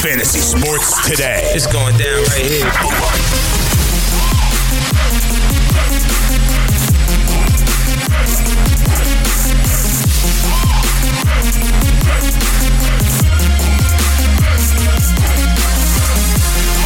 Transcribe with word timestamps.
Fantasy 0.00 0.38
Sports 0.38 1.06
Today. 1.06 1.42
It's 1.52 1.66
going 1.66 1.94
down 1.98 2.22
right 2.24 2.40
here. 2.40 2.64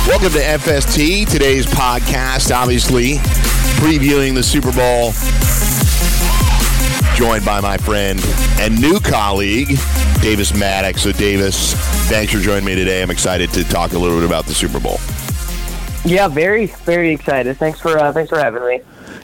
Welcome 0.09 0.33
to 0.33 0.41
FST. 0.41 1.29
Today's 1.29 1.67
podcast, 1.67 2.53
obviously, 2.53 3.19
previewing 3.79 4.35
the 4.35 4.43
Super 4.43 4.73
Bowl. 4.73 5.13
Joined 7.15 7.45
by 7.45 7.61
my 7.61 7.77
friend 7.77 8.21
and 8.59 8.81
new 8.81 8.99
colleague, 8.99 9.69
Davis 10.21 10.51
Mattek. 10.51 10.99
So, 10.99 11.13
Davis, 11.13 11.94
thanks 12.05 12.33
for 12.33 12.39
joining 12.39 12.65
me 12.65 12.75
today. 12.75 13.03
I'm 13.03 13.11
excited 13.11 13.51
to 13.51 13.65
talk 13.65 13.93
a 13.93 13.99
little 13.99 14.19
bit 14.19 14.27
about 14.27 14.45
the 14.45 14.55
Super 14.55 14.79
Bowl. 14.79 14.99
Yeah, 16.05 16.29
very, 16.29 16.67
very 16.67 17.11
excited. 17.13 17.57
Thanks 17.57 17.81
for 17.81 17.99
uh, 17.99 18.13
thanks 18.13 18.29
for 18.29 18.39
having 18.39 18.67
me. 18.67 18.81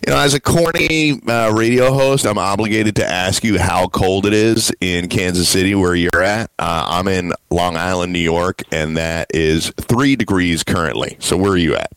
You 0.07 0.15
know, 0.15 0.19
as 0.19 0.33
a 0.33 0.41
corny 0.41 1.21
uh, 1.29 1.52
radio 1.52 1.93
host, 1.93 2.27
I'm 2.27 2.38
obligated 2.38 2.97
to 2.97 3.07
ask 3.07 3.45
you 3.45 3.59
how 3.59 3.88
cold 3.88 4.24
it 4.24 4.33
is 4.33 4.73
in 4.80 5.09
Kansas 5.09 5.47
City, 5.47 5.74
where 5.74 5.95
you're 5.95 6.23
at. 6.23 6.51
Uh, 6.59 6.87
I'm 6.88 7.07
in 7.07 7.35
Long 7.51 7.77
Island, 7.77 8.15
New 8.15 8.19
York, 8.19 8.62
and 8.73 8.97
that 8.97 9.29
is 9.35 9.71
three 9.79 10.16
degrees 10.16 10.65
currently. 10.65 11.19
So, 11.21 11.37
where 11.37 11.52
are 11.52 11.59
you 11.59 11.77
at? 11.77 11.93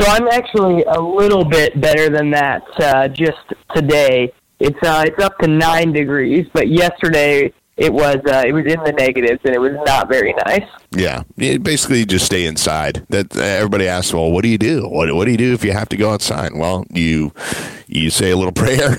So 0.00 0.06
I'm 0.06 0.26
actually 0.28 0.84
a 0.84 1.00
little 1.00 1.44
bit 1.44 1.78
better 1.80 2.08
than 2.08 2.30
that. 2.30 2.62
Uh, 2.78 3.08
just 3.08 3.52
today, 3.74 4.32
it's 4.58 4.82
uh, 4.82 5.04
it's 5.06 5.22
up 5.22 5.38
to 5.40 5.48
nine 5.48 5.92
degrees, 5.92 6.46
but 6.52 6.68
yesterday 6.68 7.52
it 7.76 7.92
was 7.92 8.16
uh, 8.26 8.42
it 8.46 8.52
was 8.52 8.64
in 8.64 8.82
the 8.84 8.92
negatives 8.92 9.40
and 9.44 9.54
it 9.54 9.58
was 9.58 9.74
not 9.84 10.08
very 10.08 10.32
nice. 10.46 10.66
Yeah, 10.92 11.24
you 11.36 11.58
basically 11.58 12.06
just 12.06 12.24
stay 12.24 12.46
inside. 12.46 13.04
That 13.10 13.36
everybody 13.36 13.86
asks, 13.86 14.14
well, 14.14 14.32
what 14.32 14.42
do 14.42 14.48
you 14.48 14.56
do? 14.56 14.88
What, 14.88 15.14
what 15.14 15.26
do 15.26 15.30
you 15.30 15.36
do 15.36 15.52
if 15.52 15.62
you 15.62 15.72
have 15.72 15.90
to 15.90 15.96
go 15.96 16.10
outside? 16.10 16.52
Well, 16.54 16.86
you 16.90 17.32
you 17.86 18.08
say 18.08 18.30
a 18.30 18.36
little 18.36 18.52
prayer 18.64 18.96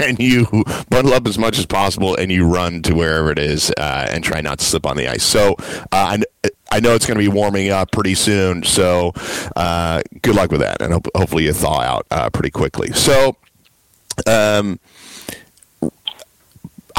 and 0.00 0.18
you 0.18 0.46
bundle 0.90 1.14
up 1.14 1.26
as 1.26 1.38
much 1.38 1.58
as 1.58 1.64
possible 1.64 2.16
and 2.16 2.30
you 2.30 2.46
run 2.46 2.82
to 2.82 2.94
wherever 2.94 3.30
it 3.30 3.38
is 3.38 3.72
uh, 3.78 4.06
and 4.10 4.22
try 4.22 4.42
not 4.42 4.58
to 4.58 4.64
slip 4.64 4.84
on 4.84 4.98
the 4.98 5.08
ice. 5.08 5.24
So 5.24 5.54
uh, 5.90 6.18
I, 6.18 6.22
I 6.70 6.80
know 6.80 6.94
it's 6.94 7.06
going 7.06 7.18
to 7.18 7.24
be 7.24 7.34
warming 7.34 7.70
up 7.70 7.92
pretty 7.92 8.14
soon. 8.14 8.62
So 8.62 9.12
uh, 9.56 10.02
good 10.20 10.34
luck 10.34 10.50
with 10.50 10.60
that, 10.60 10.82
and 10.82 10.92
hope, 10.92 11.06
hopefully 11.14 11.44
you 11.44 11.54
thaw 11.54 11.80
out 11.80 12.06
uh, 12.10 12.28
pretty 12.30 12.50
quickly. 12.50 12.92
So. 12.92 13.36
Um, 14.26 14.80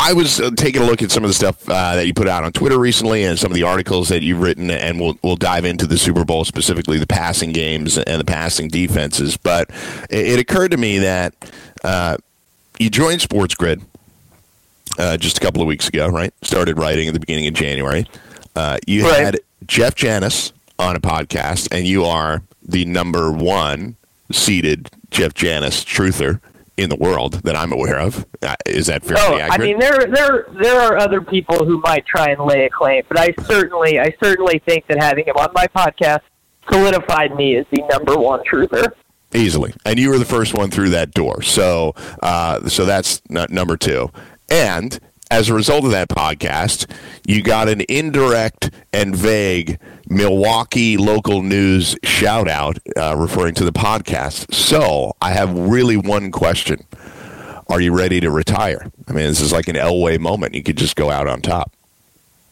I 0.02 0.14
was 0.14 0.40
uh, 0.40 0.52
taking 0.56 0.82
a 0.82 0.86
look 0.86 1.02
at 1.02 1.12
some 1.12 1.24
of 1.24 1.30
the 1.30 1.34
stuff 1.34 1.68
uh, 1.70 1.96
that 1.96 2.08
you 2.08 2.14
put 2.14 2.28
out 2.28 2.44
on 2.44 2.52
Twitter 2.54 2.80
recently, 2.80 3.26
and 3.26 3.38
some 3.38 3.52
of 3.52 3.56
the 3.56 3.64
articles 3.64 4.08
that 4.10 4.24
you've 4.24 4.42
written, 4.42 4.72
and 4.72 5.00
we'll 5.00 5.18
we'll 5.24 5.36
dive 5.36 5.66
into 5.66 5.86
the 5.86 5.98
Super 5.98 6.24
Bowl 6.24 6.46
specifically, 6.46 6.98
the 6.98 7.06
passing 7.08 7.52
games 7.52 7.98
and 7.98 8.20
the 8.20 8.26
passing 8.26 8.70
defenses. 8.70 9.36
But 9.38 9.70
it, 10.10 10.26
it 10.28 10.40
occurred 10.40 10.72
to 10.72 10.78
me 10.78 11.00
that 11.00 11.34
uh, 11.84 12.18
you 12.80 12.90
joined 12.90 13.22
Sports 13.22 13.56
Grid 13.56 13.82
uh, 14.98 15.18
just 15.18 15.38
a 15.38 15.42
couple 15.42 15.62
of 15.62 15.68
weeks 15.68 15.90
ago, 15.90 16.08
right? 16.08 16.34
Started 16.44 16.78
writing 16.78 17.08
at 17.10 17.14
the 17.14 17.20
beginning 17.20 17.48
of 17.48 17.54
January. 17.54 18.08
Uh, 18.56 18.78
you 18.88 19.04
Right. 19.06 19.20
had 19.22 19.40
Jeff 19.68 19.96
Janis 19.96 20.54
on 20.80 20.96
a 20.96 21.00
podcast, 21.02 21.68
and 21.72 21.86
you 21.86 22.06
are 22.06 22.42
the 22.64 22.86
number 22.86 23.32
one 23.32 23.98
seated 24.32 24.90
Jeff 25.12 25.34
Janis 25.34 25.84
truther 25.84 26.40
in 26.82 26.90
the 26.90 26.96
world 26.96 27.34
that 27.44 27.56
I'm 27.56 27.72
aware 27.72 28.00
of. 28.00 28.26
Uh, 28.42 28.56
is 28.66 28.88
that 28.88 29.04
fairly 29.04 29.22
Oh, 29.24 29.38
accurate? 29.38 29.62
I 29.62 29.64
mean 29.64 29.80
there 29.80 30.00
there 30.08 30.48
there 30.62 30.80
are 30.82 30.98
other 30.98 31.22
people 31.22 31.66
who 31.66 31.80
might 31.82 32.06
try 32.06 32.28
and 32.30 32.40
lay 32.46 32.66
a 32.66 32.70
claim, 32.70 33.04
but 33.10 33.20
I 33.20 33.34
certainly 33.44 34.00
I 34.00 34.14
certainly 34.24 34.62
think 34.68 34.88
that 34.88 35.02
having 35.02 35.26
him 35.26 35.36
on 35.36 35.50
my 35.54 35.68
podcast 35.68 36.22
solidified 36.72 37.36
me 37.36 37.56
as 37.58 37.66
the 37.72 37.82
number 37.92 38.18
one 38.18 38.42
truther. 38.50 38.92
easily, 39.34 39.74
and 39.86 40.00
you 40.00 40.10
were 40.10 40.18
the 40.18 40.26
first 40.26 40.54
one 40.54 40.70
through 40.72 40.90
that 40.90 41.12
door. 41.12 41.42
So, 41.42 41.94
uh, 42.22 42.68
so 42.68 42.86
that's 42.86 43.22
number 43.30 43.76
two. 43.78 44.10
And 44.50 45.00
as 45.32 45.50
a 45.50 45.54
result 45.54 45.86
of 45.86 45.92
that 45.92 46.10
podcast, 46.10 46.90
you 47.28 47.44
got 47.44 47.70
an 47.70 47.82
indirect 47.88 48.72
and 48.92 49.16
vague 49.16 49.80
Milwaukee 50.08 50.98
local 50.98 51.44
news 51.44 51.96
shout 52.04 52.48
out 52.48 52.80
uh, 52.98 53.16
referring 53.16 53.54
to 53.56 53.64
the 53.64 53.72
podcast. 53.72 54.54
So, 54.54 55.16
I 55.22 55.32
have 55.32 55.56
really 55.56 55.98
one 55.98 56.32
question: 56.32 56.84
Are 57.68 57.80
you 57.80 57.94
ready 57.94 58.20
to 58.22 58.32
retire? 58.32 58.92
I 59.08 59.12
mean, 59.12 59.28
this 59.28 59.42
is 59.42 59.52
like 59.52 59.68
an 59.68 59.76
Elway 59.76 60.20
moment. 60.20 60.56
You 60.56 60.64
could 60.64 60.78
just 60.78 60.96
go 60.96 61.12
out 61.12 61.28
on 61.28 61.42
top. 61.42 61.72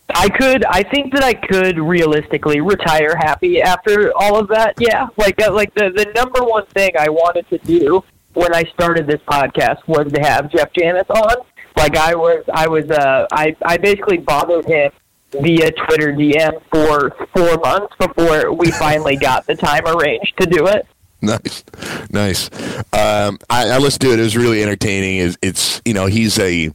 I 0.10 0.30
could. 0.30 0.64
I 0.66 0.84
think 0.84 1.14
that 1.14 1.24
I 1.24 1.34
could 1.34 1.80
realistically 1.80 2.62
retire 2.62 3.16
happy 3.18 3.62
after 3.62 4.12
all 4.16 4.38
of 4.38 4.48
that. 4.50 4.76
Yeah, 4.78 5.08
like 5.18 5.42
uh, 5.42 5.52
like 5.52 5.74
the 5.74 5.90
the 5.90 6.12
number 6.16 6.44
one 6.44 6.66
thing 6.68 6.92
I 6.98 7.10
wanted 7.10 7.50
to 7.50 7.58
do 7.58 8.04
when 8.34 8.54
I 8.54 8.64
started 8.66 9.08
this 9.08 9.22
podcast 9.28 9.86
was 9.88 10.12
to 10.14 10.22
have 10.22 10.52
Jeff 10.52 10.72
Janis 10.74 11.10
on. 11.10 11.38
Like 11.78 11.96
I 11.96 12.16
was, 12.16 12.44
I 12.54 12.68
was, 12.68 12.90
uh, 12.90 13.28
I 13.32 13.56
I 13.64 13.78
basically 13.78 14.18
bothered 14.18 14.66
him 14.66 14.92
via 15.32 15.72
Twitter 15.72 16.14
DM 16.14 16.62
for 16.72 17.16
four 17.36 17.58
months 17.58 17.94
before 18.00 18.52
we 18.54 18.72
finally 18.80 19.16
got 19.16 19.46
the 19.46 19.56
time 19.56 19.86
arranged 19.86 20.34
to 20.40 20.48
do 20.48 20.68
it. 20.68 20.88
Nice, 21.22 21.64
nice. 22.12 22.50
Um, 22.94 23.40
I, 23.50 23.70
I 23.70 23.78
listened 23.80 24.02
to 24.02 24.14
it. 24.14 24.20
It 24.20 24.24
was 24.24 24.38
really 24.38 24.62
entertaining. 24.62 25.18
It's, 25.18 25.38
it's 25.42 25.82
you 25.86 25.94
know 25.94 26.06
he's 26.06 26.38
a 26.40 26.72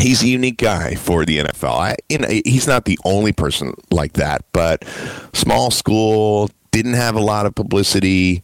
he's 0.00 0.22
a 0.22 0.26
unique 0.26 0.58
guy 0.58 0.94
for 0.94 1.24
the 1.24 1.38
NFL. 1.38 1.78
I, 1.78 1.96
you 2.08 2.18
know, 2.18 2.28
he's 2.28 2.66
not 2.66 2.84
the 2.84 2.98
only 3.04 3.32
person 3.32 3.74
like 3.90 4.14
that, 4.14 4.44
but 4.52 4.84
small 5.32 5.70
school 5.70 6.50
didn't 6.70 6.94
have 6.94 7.14
a 7.14 7.20
lot 7.20 7.46
of 7.46 7.54
publicity. 7.54 8.42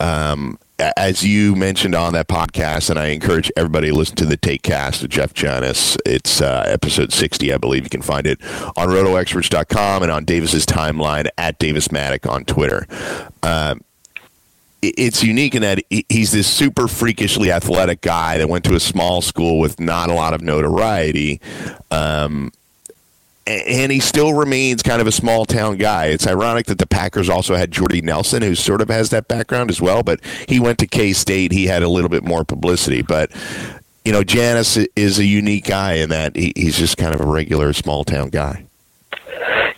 Um, 0.00 0.58
as 0.78 1.24
you 1.24 1.56
mentioned 1.56 1.94
on 1.94 2.12
that 2.12 2.28
podcast, 2.28 2.90
and 2.90 2.98
I 2.98 3.06
encourage 3.06 3.50
everybody 3.56 3.88
to 3.88 3.94
listen 3.94 4.16
to 4.16 4.26
the 4.26 4.36
Taekcast 4.36 5.02
of 5.02 5.08
Jeff 5.08 5.34
Janis. 5.34 5.96
It's 6.06 6.40
uh, 6.40 6.64
episode 6.66 7.12
60, 7.12 7.52
I 7.52 7.56
believe. 7.56 7.84
You 7.84 7.90
can 7.90 8.02
find 8.02 8.26
it 8.26 8.40
on 8.76 8.88
rotoexperts.com 8.88 10.02
and 10.02 10.12
on 10.12 10.24
Davis's 10.24 10.66
timeline 10.66 11.28
at 11.36 11.58
Davis 11.58 11.88
Mattek 11.88 12.30
on 12.30 12.44
Twitter. 12.44 12.86
Um, 13.42 13.82
it's 14.80 15.24
unique 15.24 15.56
in 15.56 15.62
that 15.62 15.82
he's 16.08 16.30
this 16.30 16.46
super 16.46 16.86
freakishly 16.86 17.50
athletic 17.50 18.00
guy 18.00 18.38
that 18.38 18.48
went 18.48 18.64
to 18.64 18.74
a 18.74 18.80
small 18.80 19.20
school 19.20 19.58
with 19.58 19.80
not 19.80 20.08
a 20.08 20.14
lot 20.14 20.34
of 20.34 20.40
notoriety. 20.40 21.40
Um, 21.90 22.52
and 23.48 23.90
he 23.90 23.98
still 23.98 24.34
remains 24.34 24.82
kind 24.82 25.00
of 25.00 25.06
a 25.06 25.12
small 25.12 25.46
town 25.46 25.78
guy. 25.78 26.06
It's 26.06 26.26
ironic 26.26 26.66
that 26.66 26.78
the 26.78 26.86
Packers 26.86 27.28
also 27.28 27.54
had 27.54 27.70
Jordy 27.70 28.02
Nelson, 28.02 28.42
who 28.42 28.54
sort 28.54 28.80
of 28.82 28.88
has 28.88 29.10
that 29.10 29.26
background 29.26 29.70
as 29.70 29.80
well, 29.80 30.02
but 30.02 30.20
he 30.48 30.60
went 30.60 30.78
to 30.80 30.86
K 30.86 31.12
State. 31.12 31.52
He 31.52 31.66
had 31.66 31.82
a 31.82 31.88
little 31.88 32.10
bit 32.10 32.24
more 32.24 32.44
publicity. 32.44 33.02
But, 33.02 33.30
you 34.04 34.12
know, 34.12 34.22
Janis 34.22 34.76
is 34.76 35.18
a 35.18 35.24
unique 35.24 35.64
guy 35.64 35.94
in 35.94 36.10
that 36.10 36.36
he's 36.36 36.78
just 36.78 36.96
kind 36.98 37.14
of 37.14 37.20
a 37.20 37.26
regular 37.26 37.72
small 37.72 38.04
town 38.04 38.28
guy. 38.28 38.66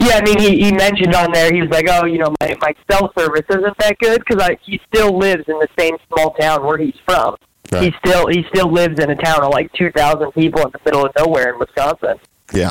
Yeah, 0.00 0.16
I 0.16 0.22
mean, 0.22 0.38
he, 0.38 0.64
he 0.64 0.72
mentioned 0.72 1.14
on 1.14 1.30
there, 1.30 1.52
he 1.52 1.60
was 1.60 1.70
like, 1.70 1.86
oh, 1.88 2.06
you 2.06 2.18
know, 2.18 2.34
my, 2.40 2.56
my 2.60 2.74
cell 2.90 3.12
service 3.16 3.44
isn't 3.50 3.78
that 3.78 3.98
good 3.98 4.22
because 4.26 4.56
he 4.62 4.80
still 4.92 5.16
lives 5.16 5.44
in 5.46 5.58
the 5.58 5.68
same 5.78 5.96
small 6.08 6.32
town 6.34 6.64
where 6.64 6.78
he's 6.78 6.96
from. 7.04 7.36
Right. 7.70 7.84
He 7.84 7.94
still 8.04 8.26
he 8.26 8.44
still 8.48 8.72
lives 8.72 8.98
in 8.98 9.10
a 9.10 9.14
town 9.14 9.44
of 9.44 9.52
like 9.52 9.72
two 9.74 9.92
thousand 9.92 10.32
people 10.32 10.60
in 10.62 10.70
the 10.72 10.80
middle 10.84 11.06
of 11.06 11.12
nowhere 11.16 11.52
in 11.52 11.58
Wisconsin. 11.60 12.18
Yeah, 12.52 12.70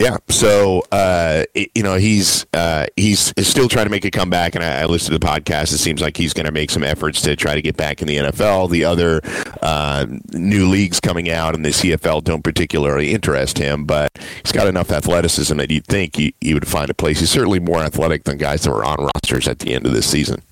yeah. 0.00 0.16
So 0.28 0.82
uh, 0.90 1.44
you 1.54 1.82
know 1.82 1.94
he's 1.94 2.46
uh, 2.52 2.86
he's 2.96 3.32
still 3.46 3.68
trying 3.68 3.86
to 3.86 3.90
make 3.90 4.04
a 4.04 4.10
comeback, 4.10 4.54
and 4.54 4.64
I, 4.64 4.82
I 4.82 4.84
listened 4.86 5.12
to 5.14 5.18
the 5.18 5.26
podcast. 5.26 5.72
It 5.72 5.78
seems 5.78 6.00
like 6.00 6.16
he's 6.16 6.32
going 6.32 6.46
to 6.46 6.52
make 6.52 6.70
some 6.70 6.82
efforts 6.82 7.20
to 7.22 7.36
try 7.36 7.54
to 7.54 7.62
get 7.62 7.76
back 7.76 8.02
in 8.02 8.08
the 8.08 8.16
NFL. 8.16 8.70
The 8.70 8.84
other 8.84 9.20
uh, 9.62 10.06
new 10.32 10.68
leagues 10.68 11.00
coming 11.00 11.30
out 11.30 11.54
in 11.54 11.62
the 11.62 11.70
CFL 11.70 12.24
don't 12.24 12.42
particularly 12.42 13.12
interest 13.12 13.58
him, 13.58 13.84
but 13.84 14.10
he's 14.42 14.52
got 14.52 14.66
enough 14.66 14.90
athleticism 14.90 15.56
that 15.56 15.70
you'd 15.70 15.86
think 15.86 16.16
he, 16.16 16.34
he 16.40 16.54
would 16.54 16.66
find 16.66 16.90
a 16.90 16.94
place. 16.94 17.20
He's 17.20 17.30
certainly 17.30 17.60
more 17.60 17.80
athletic 17.80 18.24
than 18.24 18.38
guys 18.38 18.62
that 18.62 18.70
were 18.70 18.84
on 18.84 19.08
rosters 19.14 19.46
at 19.48 19.60
the 19.60 19.74
end 19.74 19.86
of 19.86 19.92
this 19.92 20.08
season. 20.10 20.42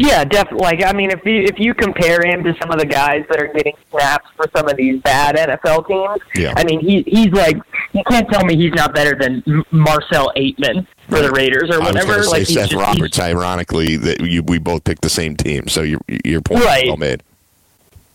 Yeah, 0.00 0.24
definitely. 0.24 0.64
Like, 0.64 0.84
I 0.84 0.92
mean, 0.92 1.10
if 1.10 1.24
you 1.26 1.42
if 1.42 1.58
you 1.58 1.74
compare 1.74 2.24
him 2.24 2.44
to 2.44 2.54
some 2.60 2.70
of 2.70 2.78
the 2.78 2.86
guys 2.86 3.24
that 3.28 3.42
are 3.42 3.48
getting 3.48 3.74
snaps 3.90 4.28
for 4.36 4.46
some 4.56 4.68
of 4.68 4.76
these 4.76 5.02
bad 5.02 5.34
NFL 5.36 5.88
teams, 5.88 6.22
Yeah. 6.36 6.54
I 6.56 6.62
mean, 6.62 6.78
he 6.78 7.02
he's 7.02 7.32
like 7.32 7.56
you 7.92 8.02
can't 8.08 8.28
tell 8.30 8.44
me 8.44 8.54
he's 8.56 8.72
not 8.74 8.94
better 8.94 9.16
than 9.16 9.42
Marcell 9.72 10.32
Ateman 10.36 10.86
for 11.08 11.20
the 11.20 11.32
Raiders 11.32 11.68
or 11.70 11.74
I 11.74 11.78
was 11.78 11.86
whatever. 11.88 12.06
going 12.12 12.18
to 12.22 12.24
say 12.28 12.38
like, 12.38 12.46
Seth 12.46 12.70
just- 12.70 12.74
Roberts. 12.80 13.18
Ironically, 13.18 13.96
that 13.96 14.20
you, 14.20 14.42
we 14.44 14.58
both 14.58 14.84
picked 14.84 15.02
the 15.02 15.10
same 15.10 15.36
team, 15.36 15.66
so 15.66 15.82
your 15.82 16.00
your 16.24 16.42
point 16.42 16.64
Right. 16.64 16.84
is 16.84 16.88
well 16.90 16.96
made. 16.96 17.24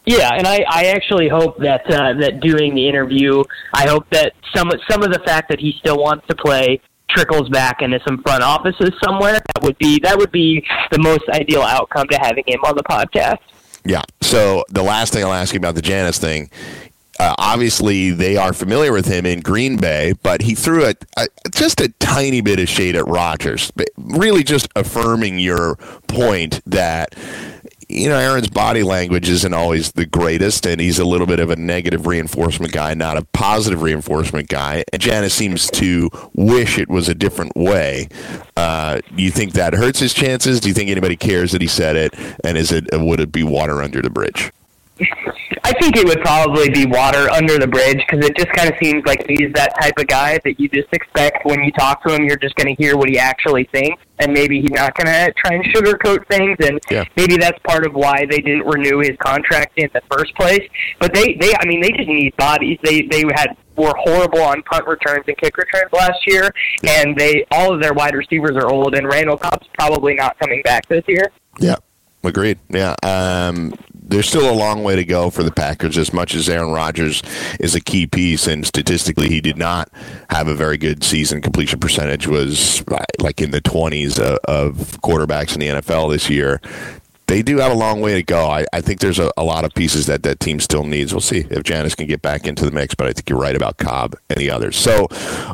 Yeah, 0.06 0.32
and 0.34 0.46
I, 0.48 0.66
I 0.70 0.86
actually 0.88 1.30
hope 1.30 1.58
that 1.60 1.86
uh, 1.92 2.14
that 2.20 2.40
doing 2.42 2.76
the 2.76 2.88
interview, 2.88 3.44
I 3.74 3.88
hope 3.88 4.10
that 4.12 4.34
some 4.56 4.72
some 4.90 5.02
of 5.04 5.12
the 5.12 5.20
fact 5.20 5.50
that 5.50 5.60
he 5.60 5.74
still 5.80 5.98
wants 5.98 6.28
to 6.28 6.36
play 6.36 6.80
trickles 7.14 7.50
back 7.50 7.82
into 7.82 8.00
some 8.06 8.22
front 8.24 8.44
offices 8.44 8.92
somewhere. 9.04 9.34
That 9.34 9.64
would 9.64 9.78
be 9.78 10.00
that 10.00 10.18
would 10.18 10.32
be 10.32 10.66
the 10.92 11.00
most 11.00 11.24
ideal 11.30 11.62
outcome 11.62 12.08
to 12.10 12.18
having 12.18 12.44
him 12.48 12.60
on 12.64 12.76
the 12.76 12.84
podcast. 12.84 13.40
Yeah. 13.86 14.02
So 14.22 14.64
the 14.70 14.84
last 14.84 15.14
thing 15.14 15.24
I'll 15.24 15.34
ask 15.34 15.54
you 15.54 15.60
about 15.60 15.76
the 15.76 15.82
Janis 15.82 16.18
thing, 16.18 16.50
Uh, 17.20 17.36
obviously, 17.38 18.10
they 18.10 18.38
are 18.38 18.54
familiar 18.54 18.92
with 18.92 19.06
him 19.06 19.24
in 19.24 19.40
Green 19.40 19.78
Bay, 19.78 20.14
but 20.24 20.42
he 20.42 20.56
threw 20.56 20.84
a, 20.84 20.96
a, 21.16 21.28
just 21.52 21.80
a 21.80 21.90
tiny 22.00 22.42
bit 22.42 22.60
of 22.60 22.68
shade 22.68 22.96
at 22.96 23.06
Rodgers, 23.08 23.72
really 23.98 24.44
just 24.44 24.68
affirming 24.76 25.38
your 25.38 25.76
point 26.08 26.60
that 26.66 27.14
you 27.94 28.10
know, 28.10 28.18
Aaron's 28.18 28.50
body 28.50 28.84
language 28.84 29.30
isn't 29.30 29.54
always 29.54 29.92
the 29.92 30.06
greatest, 30.06 30.66
and 30.66 30.82
he's 30.82 30.98
a 30.98 31.06
little 31.06 31.28
bit 31.28 31.40
of 31.40 31.50
a 31.50 31.56
negative 31.56 32.08
reinforcement 32.08 32.74
guy, 32.74 32.94
not 32.94 33.18
a 33.18 33.26
positive 33.34 33.82
reinforcement 33.82 34.50
guy. 34.50 34.84
And 34.92 35.02
Janis 35.02 35.34
seems 35.34 35.70
to 35.72 36.10
wish 36.34 36.80
it 36.80 36.90
was 36.90 37.08
a 37.08 37.16
different 37.16 37.56
way. 37.56 38.10
Uh, 38.58 39.02
do 39.16 39.22
you 39.22 39.32
think 39.32 39.54
that 39.54 39.74
hurts 39.74 40.00
his 40.00 40.14
chances? 40.14 40.60
Do 40.60 40.70
you 40.70 40.74
think 40.74 40.90
anybody 40.90 41.16
cares 41.16 41.52
that 41.52 41.62
he 41.62 41.68
said 41.68 41.96
it? 41.96 42.14
And 42.44 42.58
is 42.58 42.72
it 42.72 42.88
would 42.92 43.20
it 43.20 43.32
be 43.32 43.44
water 43.44 43.82
under 43.82 44.02
the 44.02 44.10
bridge? 44.10 44.52
I 45.00 45.74
think 45.80 45.96
it 45.98 46.06
would 46.06 46.22
probably 46.22 46.70
be 46.70 46.86
water 46.86 47.30
under 47.32 47.58
the 47.58 47.68
bridge 47.68 47.98
because 47.98 48.24
it 48.26 48.36
just 48.38 48.52
kind 48.54 48.70
of 48.70 48.76
seems 48.82 49.04
like 49.06 49.26
he's 49.28 49.52
that 49.54 49.74
type 49.82 49.98
of 49.98 50.08
guy 50.08 50.40
that 50.44 50.60
you 50.60 50.70
just 50.70 50.90
expect 50.94 51.46
when 51.46 51.64
you 51.64 51.72
talk 51.72 52.04
to 52.04 52.14
him, 52.14 52.26
you're 52.26 52.38
just 52.38 52.56
going 52.56 52.76
to 52.76 52.82
hear 52.82 52.96
what 52.96 53.10
he 53.10 53.18
actually 53.18 53.64
thinks, 53.72 54.04
and 54.20 54.32
maybe 54.32 54.62
he's 54.62 54.72
not 54.72 54.94
going 54.96 55.08
to 55.08 55.34
try 55.34 55.56
and 55.56 55.64
sugarcoat 55.74 56.28
things, 56.28 56.58
and 56.60 56.80
yeah. 56.92 57.06
maybe 57.16 57.38
that's 57.38 57.58
part 57.60 57.88
of 57.88 57.94
why 57.94 58.26
they 58.30 58.40
didn't 58.40 58.66
renew 58.68 59.00
his 59.00 59.18
contract 59.18 59.74
in 59.78 59.90
the 59.94 60.02
first 60.12 60.36
place. 60.36 60.68
But 61.00 61.14
they, 61.14 61.34
they, 61.40 61.54
I 61.60 61.66
mean, 61.66 61.82
they 61.82 61.92
just 61.92 62.08
need 62.08 62.36
bodies. 62.38 62.78
They, 62.84 63.04
they 63.04 63.24
had 63.36 63.58
were 63.76 63.94
horrible 63.98 64.42
on 64.42 64.62
punt 64.64 64.86
returns 64.86 65.24
and 65.28 65.36
kick 65.38 65.58
returns 65.58 65.92
last 65.92 66.20
year, 66.28 66.54
and 66.84 67.18
they 67.18 67.46
all 67.50 67.74
of 67.74 67.82
their 67.82 67.94
wide 67.94 68.14
receivers 68.14 68.56
are 68.56 68.68
old, 68.68 68.94
and 68.96 69.08
Randall 69.08 69.38
Cobb's 69.38 69.68
probably 69.74 70.14
not 70.14 70.38
coming 70.38 70.62
back 70.62 70.88
this 70.88 71.04
year. 71.08 71.32
Yeah. 71.60 71.78
Agreed. 72.24 72.60
Yeah. 72.70 72.96
Um, 73.04 73.74
there's 74.06 74.28
still 74.28 74.50
a 74.50 74.54
long 74.54 74.84
way 74.84 74.96
to 74.96 75.04
go 75.04 75.30
for 75.30 75.44
the 75.44 75.52
Packers. 75.52 75.98
As 75.98 76.14
much 76.14 76.36
as 76.36 76.50
Aaron 76.50 76.72
Rodgers 76.72 77.22
is 77.60 77.76
a 77.76 77.82
key 77.82 78.08
piece, 78.08 78.48
and 78.48 78.66
statistically 78.66 79.30
he 79.30 79.42
did 79.42 79.58
not 79.58 79.90
have 80.30 80.48
a 80.48 80.56
very 80.56 80.78
good 80.78 81.04
season. 81.04 81.42
Completion 81.42 81.80
percentage 81.80 82.28
was 82.28 82.84
like 83.20 83.42
in 83.42 83.52
the 83.52 83.62
20s 83.62 84.20
uh, 84.20 84.38
of 84.46 84.76
quarterbacks 85.02 85.54
in 85.54 85.60
the 85.60 85.82
NFL 85.82 86.12
this 86.12 86.30
year 86.30 86.62
they 87.34 87.42
do 87.42 87.58
have 87.58 87.72
a 87.72 87.76
long 87.76 88.00
way 88.00 88.14
to 88.14 88.22
go. 88.22 88.46
I, 88.46 88.64
I 88.74 88.80
think 88.80 89.00
there's 89.00 89.18
a, 89.18 89.32
a, 89.36 89.44
lot 89.44 89.66
of 89.66 89.74
pieces 89.74 90.06
that 90.06 90.22
that 90.22 90.40
team 90.40 90.60
still 90.60 90.84
needs. 90.84 91.12
We'll 91.12 91.20
see 91.22 91.48
if 91.50 91.64
Janis 91.64 91.96
can 91.96 92.06
get 92.06 92.22
back 92.22 92.46
into 92.46 92.64
the 92.64 92.70
mix, 92.70 92.94
but 92.94 93.08
I 93.08 93.12
think 93.12 93.28
you're 93.28 93.40
right 93.40 93.56
about 93.56 93.78
Cobb 93.78 94.16
and 94.30 94.38
the 94.38 94.52
others. 94.52 94.76
So 94.76 95.08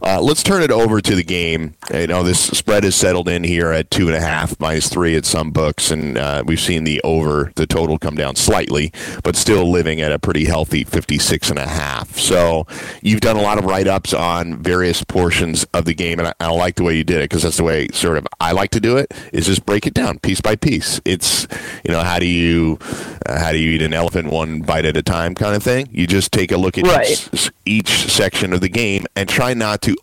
uh, 0.04 0.20
let's 0.22 0.44
turn 0.44 0.62
it 0.62 0.72
over 0.72 1.00
to 1.00 1.16
the 1.16 1.24
game. 1.24 1.76
You 1.94 2.08
know, 2.08 2.22
this 2.22 2.38
spread 2.38 2.84
is 2.84 2.98
settled 2.98 3.30
in 3.30 3.46
here 3.46 3.72
at 3.72 3.90
two 3.90 4.08
and 4.08 4.18
a 4.18 4.20
half, 4.20 4.60
minus 4.60 4.90
three 4.90 5.16
at 5.16 5.24
some 5.26 5.52
books, 5.52 5.90
and 5.90 6.18
uh, 6.18 6.44
we've 6.46 6.60
seen 6.60 6.84
the 6.84 7.00
over, 7.06 7.54
the 7.56 7.66
total 7.66 7.98
come 7.98 8.16
down 8.16 8.36
slightly, 8.36 8.92
but 9.24 9.38
still 9.38 9.72
living 9.72 10.02
at 10.02 10.12
a 10.12 10.20
pretty 10.20 10.44
healthy 10.44 10.84
56 10.84 11.50
and 11.50 11.60
a 11.60 11.68
half. 11.68 12.18
So 12.18 12.68
you've 13.02 13.22
done 13.22 13.38
a 13.38 13.42
lot 13.42 13.58
of 13.58 13.64
write-ups 13.64 14.14
on 14.14 14.62
various 14.62 15.02
portions 15.06 15.64
of 15.74 15.86
the 15.86 15.94
game, 15.94 16.20
and 16.20 16.28
I, 16.28 16.34
I 16.42 16.50
like 16.50 16.76
the 16.76 16.84
way 16.84 16.98
you 16.98 17.06
did 17.06 17.20
it 17.20 17.30
because 17.30 17.44
that's 17.44 17.58
the 17.58 17.64
way 17.64 17.88
sort 17.94 18.18
of 18.18 18.28
I 18.42 18.52
like 18.52 18.72
to 18.72 18.82
do 18.82 18.98
it, 18.98 19.14
is 19.32 19.46
just 19.46 19.66
break 19.66 19.88
it 19.88 19.94
down 19.94 20.20
piece 20.20 20.42
by 20.42 20.58
piece. 20.58 21.00
It's 21.06 21.48
you 21.84 21.92
know, 21.92 22.02
how 22.02 22.20
do 22.20 22.26
you 22.26 22.78
uh, 23.26 23.40
how 23.40 23.52
do 23.52 23.58
you 23.58 23.72
eat 23.72 23.82
an 23.82 23.94
elephant 23.94 24.32
one 24.32 24.62
bite 24.62 24.86
at 24.86 24.98
a 24.98 25.04
time 25.04 25.36
kind 25.36 25.56
of 25.56 25.64
thing. 25.64 25.88
You 25.92 26.08
just 26.08 26.32
take 26.32 26.52
a 26.52 26.58
look 26.58 26.78
at 26.78 26.86
right. 26.86 27.10
each, 27.34 27.52
each 27.66 28.12
section 28.12 28.54
of 28.54 28.62
the 28.62 28.70
game 28.70 29.06
and 29.16 29.28
try 29.28 29.54
not 29.54 29.82
to 29.84 29.96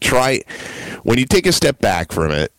try 0.00 0.40
when 1.02 1.18
you 1.18 1.24
take 1.24 1.46
a 1.46 1.52
step 1.52 1.78
back 1.78 2.12
from 2.12 2.32
it 2.32 2.52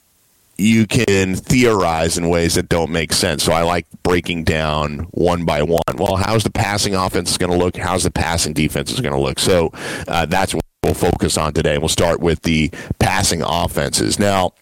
you 0.58 0.86
can 0.86 1.36
theorize 1.36 2.18
in 2.18 2.30
ways 2.30 2.56
that 2.56 2.70
don't 2.70 2.92
make 2.92 3.12
sense. 3.12 3.44
So 3.44 3.52
I 3.54 3.64
like 3.64 3.88
breaking 4.04 4.44
down 4.44 5.00
one 5.12 5.46
by 5.46 5.64
one. 5.64 5.82
Well, 5.98 6.16
how's 6.16 6.44
the 6.44 6.52
passing 6.52 6.96
offense 6.96 7.38
going 7.38 7.52
to 7.52 7.58
look? 7.58 7.76
How's 7.76 8.04
the 8.04 8.12
passing 8.12 8.54
defense 8.54 8.92
is 8.92 9.02
going 9.02 9.14
to 9.14 9.20
look? 9.20 9.40
So 9.40 9.72
uh, 10.08 10.26
that's 10.28 10.54
what 10.54 10.64
we'll 10.84 10.94
focus 10.94 11.38
on 11.38 11.54
today. 11.54 11.78
We'll 11.78 11.90
start 11.90 12.20
with 12.20 12.44
the 12.44 12.70
passing 13.00 13.42
offenses. 13.42 14.20
Now, 14.20 14.54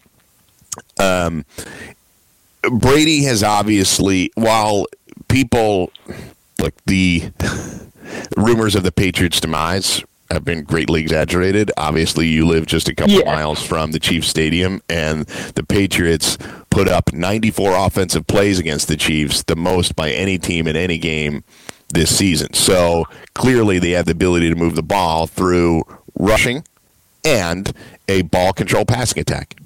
um, 0.97 1.45
Brady 2.69 3.23
has 3.23 3.43
obviously, 3.43 4.31
while 4.35 4.85
people 5.27 5.91
like 6.59 6.75
the 6.85 7.31
rumors 8.37 8.75
of 8.75 8.83
the 8.83 8.91
Patriots' 8.91 9.39
demise 9.39 10.03
have 10.29 10.45
been 10.45 10.63
greatly 10.63 11.01
exaggerated. 11.01 11.71
Obviously, 11.77 12.27
you 12.27 12.45
live 12.45 12.65
just 12.65 12.87
a 12.87 12.95
couple 12.95 13.15
yeah. 13.15 13.25
miles 13.25 13.61
from 13.61 13.91
the 13.91 13.99
Chiefs 13.99 14.27
Stadium, 14.27 14.81
and 14.89 15.25
the 15.55 15.63
Patriots 15.63 16.37
put 16.69 16.87
up 16.87 17.11
94 17.13 17.73
offensive 17.73 18.27
plays 18.27 18.59
against 18.59 18.87
the 18.87 18.97
Chiefs, 18.97 19.43
the 19.43 19.55
most 19.55 19.95
by 19.95 20.11
any 20.11 20.37
team 20.37 20.67
in 20.67 20.75
any 20.75 20.97
game 20.97 21.43
this 21.89 22.15
season. 22.15 22.53
So 22.53 23.05
clearly, 23.33 23.79
they 23.79 23.91
have 23.91 24.05
the 24.05 24.13
ability 24.13 24.49
to 24.49 24.55
move 24.55 24.75
the 24.75 24.83
ball 24.83 25.27
through 25.27 25.83
rushing 26.17 26.63
and 27.23 27.73
a 28.07 28.21
ball 28.23 28.53
control 28.53 28.85
passing 28.85 29.19
attack. 29.19 29.60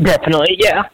Definitely, 0.00 0.56
yeah. 0.58 0.84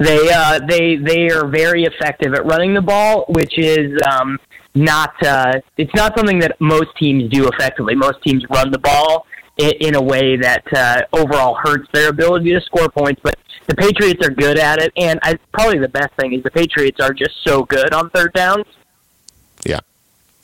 They 0.00 0.30
uh, 0.32 0.60
they 0.68 0.96
they 0.96 1.30
are 1.30 1.46
very 1.46 1.84
effective 1.84 2.34
at 2.34 2.44
running 2.44 2.74
the 2.74 2.82
ball, 2.82 3.24
which 3.28 3.58
is 3.58 3.96
um, 4.10 4.38
not 4.74 5.14
uh, 5.24 5.60
it's 5.76 5.94
not 5.94 6.16
something 6.16 6.38
that 6.40 6.60
most 6.60 6.88
teams 6.98 7.30
do 7.30 7.48
effectively. 7.48 7.94
Most 7.94 8.22
teams 8.22 8.44
run 8.50 8.70
the 8.70 8.78
ball 8.78 9.26
in, 9.58 9.72
in 9.80 9.94
a 9.94 10.02
way 10.02 10.36
that 10.36 10.64
uh, 10.74 11.02
overall 11.12 11.56
hurts 11.62 11.88
their 11.92 12.10
ability 12.10 12.52
to 12.52 12.60
score 12.62 12.88
points, 12.88 13.20
but 13.22 13.36
the 13.66 13.74
Patriots 13.74 14.26
are 14.26 14.30
good 14.30 14.58
at 14.58 14.82
it. 14.82 14.92
And 14.96 15.18
I, 15.22 15.38
probably 15.52 15.78
the 15.78 15.88
best 15.88 16.12
thing 16.18 16.34
is 16.34 16.42
the 16.42 16.50
Patriots 16.50 16.98
are 17.00 17.12
just 17.12 17.34
so 17.44 17.62
good 17.64 17.94
on 17.94 18.10
third 18.10 18.32
downs. 18.32 18.66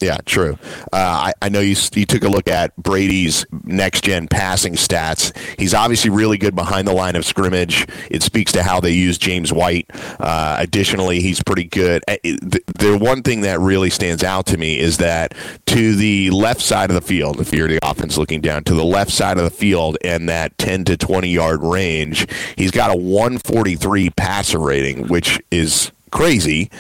Yeah. 0.01 0.17
True. 0.25 0.59
Uh, 0.93 1.31
I, 1.31 1.33
I, 1.43 1.49
know 1.49 1.61
you, 1.61 1.77
you 1.95 2.07
took 2.07 2.23
a 2.23 2.29
look 2.29 2.49
at 2.49 2.75
Brady's 2.77 3.45
next 3.65 4.05
gen 4.05 4.29
passing 4.29 4.75
stats. 4.75 5.37
He's 5.59 5.75
obviously 5.75 6.11
really 6.11 6.39
good 6.39 6.55
behind 6.55 6.89
the 6.89 6.93
line 6.93 7.17
of 7.17 7.25
scrimmage. 7.25 7.87
It 8.11 8.23
speaks 8.23 8.53
to 8.53 8.63
how 8.63 8.81
they 8.81 8.93
use 8.93 9.19
James 9.19 9.53
White. 9.53 9.91
Uh, 10.19 10.57
additionally, 10.59 11.21
he's 11.21 11.43
pretty 11.43 11.65
good. 11.65 12.03
Uh, 12.09 12.17
the, 12.23 12.63
the 12.79 12.99
one 12.99 13.23
thing 13.23 13.43
that 13.43 13.61
really 13.61 13.91
stands 13.91 14.25
out 14.25 14.47
to 14.47 14.57
me 14.57 14.79
is 14.79 14.99
that 14.99 15.35
to 15.67 15.95
the 15.95 16.31
left 16.31 16.61
side 16.61 16.91
of 16.91 16.95
the 16.95 17.03
field, 17.03 17.41
if 17.41 17.53
you're 17.53 17.69
the 17.69 17.81
offense 17.83 18.17
looking 18.17 18.41
down, 18.41 18.65
to 18.65 18.75
the 18.75 18.85
left 18.85 19.11
side 19.11 19.37
of 19.37 19.45
the 19.45 19.51
field 19.51 19.99
and 20.03 20.29
that 20.29 20.57
10 20.59 20.85
to 20.85 20.97
20 20.97 21.29
yard 21.29 21.63
range, 21.63 22.27
he's 22.57 22.71
got 22.71 22.91
a 22.91 22.97
143 22.97 24.11
passer 24.11 24.59
rating, 24.59 25.09
which 25.09 25.41
is 25.51 25.93
crazy 26.11 26.71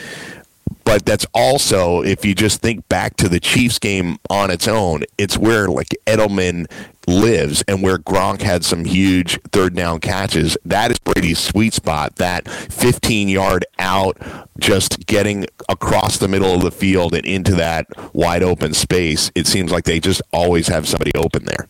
but 0.84 1.04
that's 1.04 1.26
also 1.34 2.02
if 2.02 2.24
you 2.24 2.34
just 2.34 2.60
think 2.60 2.88
back 2.88 3.16
to 3.16 3.28
the 3.28 3.40
Chiefs 3.40 3.78
game 3.78 4.18
on 4.28 4.50
its 4.50 4.66
own, 4.66 5.04
it's 5.18 5.38
where 5.38 5.68
like 5.68 5.88
Edelman 6.06 6.70
lives 7.06 7.62
and 7.68 7.82
where 7.82 7.98
Gronk 7.98 8.42
had 8.42 8.64
some 8.64 8.84
huge 8.84 9.40
third 9.52 9.74
down 9.74 10.00
catches. 10.00 10.56
That 10.64 10.90
is 10.90 10.98
Brady's 10.98 11.38
sweet 11.38 11.74
spot. 11.74 12.16
That 12.16 12.48
15 12.48 13.28
yard 13.28 13.64
out, 13.78 14.18
just 14.58 15.06
getting 15.06 15.46
across 15.68 16.18
the 16.18 16.28
middle 16.28 16.54
of 16.54 16.62
the 16.62 16.70
field 16.70 17.14
and 17.14 17.24
into 17.24 17.54
that 17.56 17.86
wide 18.14 18.42
open 18.42 18.74
space. 18.74 19.30
It 19.34 19.46
seems 19.46 19.70
like 19.70 19.84
they 19.84 20.00
just 20.00 20.22
always 20.32 20.68
have 20.68 20.88
somebody 20.88 21.12
open 21.14 21.44
there. 21.44 21.68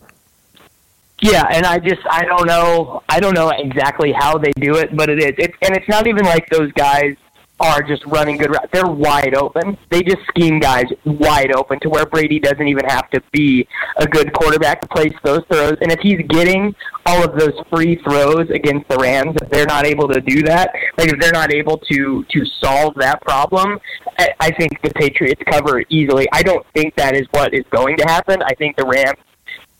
Yeah, 1.22 1.46
and 1.50 1.66
I 1.66 1.78
just 1.78 2.00
I 2.10 2.24
don't 2.24 2.46
know 2.46 3.02
I 3.08 3.20
don't 3.20 3.34
know 3.34 3.50
exactly 3.50 4.12
how 4.12 4.38
they 4.38 4.52
do 4.52 4.76
it, 4.76 4.96
but 4.96 5.10
it 5.10 5.18
is. 5.22 5.34
It's 5.36 5.56
and 5.60 5.76
it's 5.76 5.88
not 5.88 6.06
even 6.06 6.24
like 6.24 6.48
those 6.48 6.72
guys 6.72 7.16
are 7.60 7.82
just 7.82 8.04
running 8.06 8.38
good 8.38 8.50
routes. 8.50 8.68
They're 8.72 8.86
wide 8.86 9.34
open. 9.34 9.76
They 9.90 10.02
just 10.02 10.26
scheme 10.28 10.58
guys 10.58 10.86
wide 11.04 11.52
open 11.54 11.78
to 11.80 11.90
where 11.90 12.06
Brady 12.06 12.40
doesn't 12.40 12.66
even 12.66 12.84
have 12.86 13.10
to 13.10 13.22
be 13.32 13.68
a 13.98 14.06
good 14.06 14.32
quarterback 14.32 14.80
to 14.80 14.88
place 14.88 15.12
those 15.22 15.42
throws. 15.50 15.76
And 15.80 15.92
if 15.92 16.00
he's 16.00 16.20
getting 16.28 16.74
all 17.06 17.22
of 17.22 17.38
those 17.38 17.52
free 17.70 17.96
throws 17.96 18.48
against 18.50 18.88
the 18.88 18.96
Rams, 18.96 19.36
if 19.42 19.50
they're 19.50 19.66
not 19.66 19.86
able 19.86 20.08
to 20.08 20.20
do 20.20 20.42
that, 20.44 20.72
like 20.96 21.12
if 21.12 21.20
they're 21.20 21.32
not 21.32 21.52
able 21.52 21.78
to 21.78 22.24
to 22.24 22.44
solve 22.60 22.94
that 22.96 23.20
problem, 23.22 23.78
I, 24.18 24.30
I 24.40 24.50
think 24.52 24.80
the 24.82 24.90
Patriots 24.90 25.42
cover 25.50 25.84
easily. 25.90 26.26
I 26.32 26.42
don't 26.42 26.66
think 26.74 26.94
that 26.96 27.14
is 27.14 27.26
what 27.32 27.52
is 27.54 27.64
going 27.70 27.96
to 27.98 28.04
happen. 28.04 28.42
I 28.42 28.54
think 28.54 28.76
the 28.76 28.86
Rams 28.86 29.18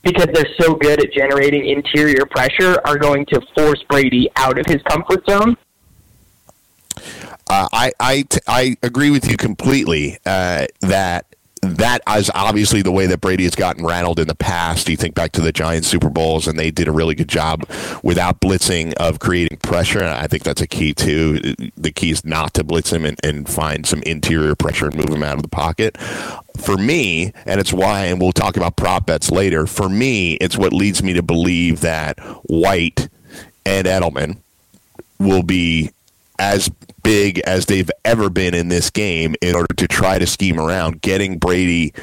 because 0.03 0.27
they're 0.33 0.53
so 0.59 0.73
good 0.75 0.99
at 1.03 1.11
generating 1.13 1.67
interior 1.67 2.25
pressure, 2.31 2.79
are 2.85 2.97
going 2.97 3.25
to 3.27 3.41
force 3.55 3.83
Brady 3.87 4.29
out 4.35 4.57
of 4.57 4.65
his 4.65 4.81
comfort 4.83 5.23
zone. 5.29 5.55
Uh, 7.51 7.67
I, 7.73 7.91
I, 7.99 8.21
t- 8.21 8.39
I 8.47 8.77
agree 8.81 9.09
with 9.09 9.29
you 9.29 9.35
completely 9.35 10.17
uh, 10.25 10.67
that 10.79 11.25
that 11.61 12.01
is 12.15 12.31
obviously 12.33 12.81
the 12.81 12.93
way 12.93 13.07
that 13.07 13.19
Brady 13.19 13.43
has 13.43 13.55
gotten 13.55 13.85
rattled 13.85 14.19
in 14.19 14.29
the 14.29 14.35
past. 14.35 14.87
You 14.87 14.95
think 14.95 15.15
back 15.15 15.33
to 15.33 15.41
the 15.41 15.51
Giants 15.51 15.89
Super 15.89 16.09
Bowls, 16.09 16.47
and 16.47 16.57
they 16.57 16.71
did 16.71 16.87
a 16.87 16.93
really 16.93 17.13
good 17.13 17.27
job 17.27 17.65
without 18.03 18.39
blitzing 18.39 18.93
of 18.93 19.19
creating 19.19 19.57
pressure. 19.57 19.99
And 19.99 20.07
I 20.07 20.27
think 20.27 20.43
that's 20.43 20.61
a 20.61 20.67
key 20.67 20.93
too. 20.93 21.39
The 21.75 21.91
key 21.91 22.11
is 22.11 22.23
not 22.23 22.53
to 22.53 22.63
blitz 22.63 22.93
him 22.93 23.03
and, 23.03 23.19
and 23.21 23.49
find 23.49 23.85
some 23.85 24.01
interior 24.03 24.55
pressure 24.55 24.87
and 24.87 24.95
move 24.95 25.09
him 25.09 25.21
out 25.21 25.35
of 25.35 25.41
the 25.41 25.49
pocket. 25.49 25.97
For 26.57 26.77
me, 26.77 27.33
and 27.45 27.59
it's 27.59 27.73
why, 27.73 28.05
and 28.05 28.21
we'll 28.21 28.31
talk 28.31 28.55
about 28.55 28.77
prop 28.77 29.07
bets 29.07 29.29
later. 29.29 29.67
For 29.67 29.89
me, 29.89 30.35
it's 30.35 30.57
what 30.57 30.71
leads 30.71 31.03
me 31.03 31.11
to 31.13 31.21
believe 31.21 31.81
that 31.81 32.17
White 32.45 33.09
and 33.65 33.87
Edelman 33.87 34.37
will 35.19 35.43
be 35.43 35.91
as 36.41 36.69
big 37.03 37.37
as 37.41 37.67
they've 37.67 37.91
ever 38.03 38.27
been 38.27 38.55
in 38.55 38.67
this 38.67 38.89
game 38.89 39.35
in 39.43 39.55
order 39.55 39.73
to 39.75 39.87
try 39.87 40.17
to 40.17 40.25
scheme 40.25 40.59
around 40.59 40.99
getting 41.01 41.37
Brady 41.37 41.93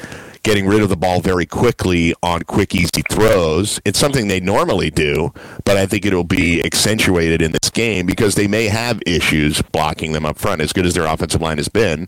getting 0.43 0.65
rid 0.65 0.81
of 0.81 0.87
the 0.87 0.95
ball 0.95 1.19
very 1.19 1.45
quickly 1.45 2.13
on 2.23 2.41
quick, 2.43 2.73
easy 2.73 3.01
throws. 3.11 3.81
It's 3.83 3.99
something 3.99 4.29
they 4.29 4.39
normally 4.39 4.89
do, 4.89 5.33
but 5.65 5.75
I 5.75 5.85
think 5.85 6.05
it'll 6.05 6.23
be 6.23 6.63
accentuated 6.63 7.41
in 7.41 7.51
this 7.51 7.69
game 7.69 8.05
because 8.05 8.35
they 8.35 8.47
may 8.47 8.67
have 8.67 9.01
issues 9.05 9.61
blocking 9.61 10.13
them 10.13 10.25
up 10.25 10.37
front. 10.37 10.61
As 10.61 10.71
good 10.71 10.85
as 10.85 10.93
their 10.93 11.05
offensive 11.05 11.41
line 11.41 11.57
has 11.57 11.67
been, 11.67 12.07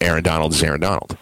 Aaron 0.00 0.24
Donald 0.24 0.52
is 0.52 0.62
Aaron 0.64 0.80
Donald. 0.80 1.16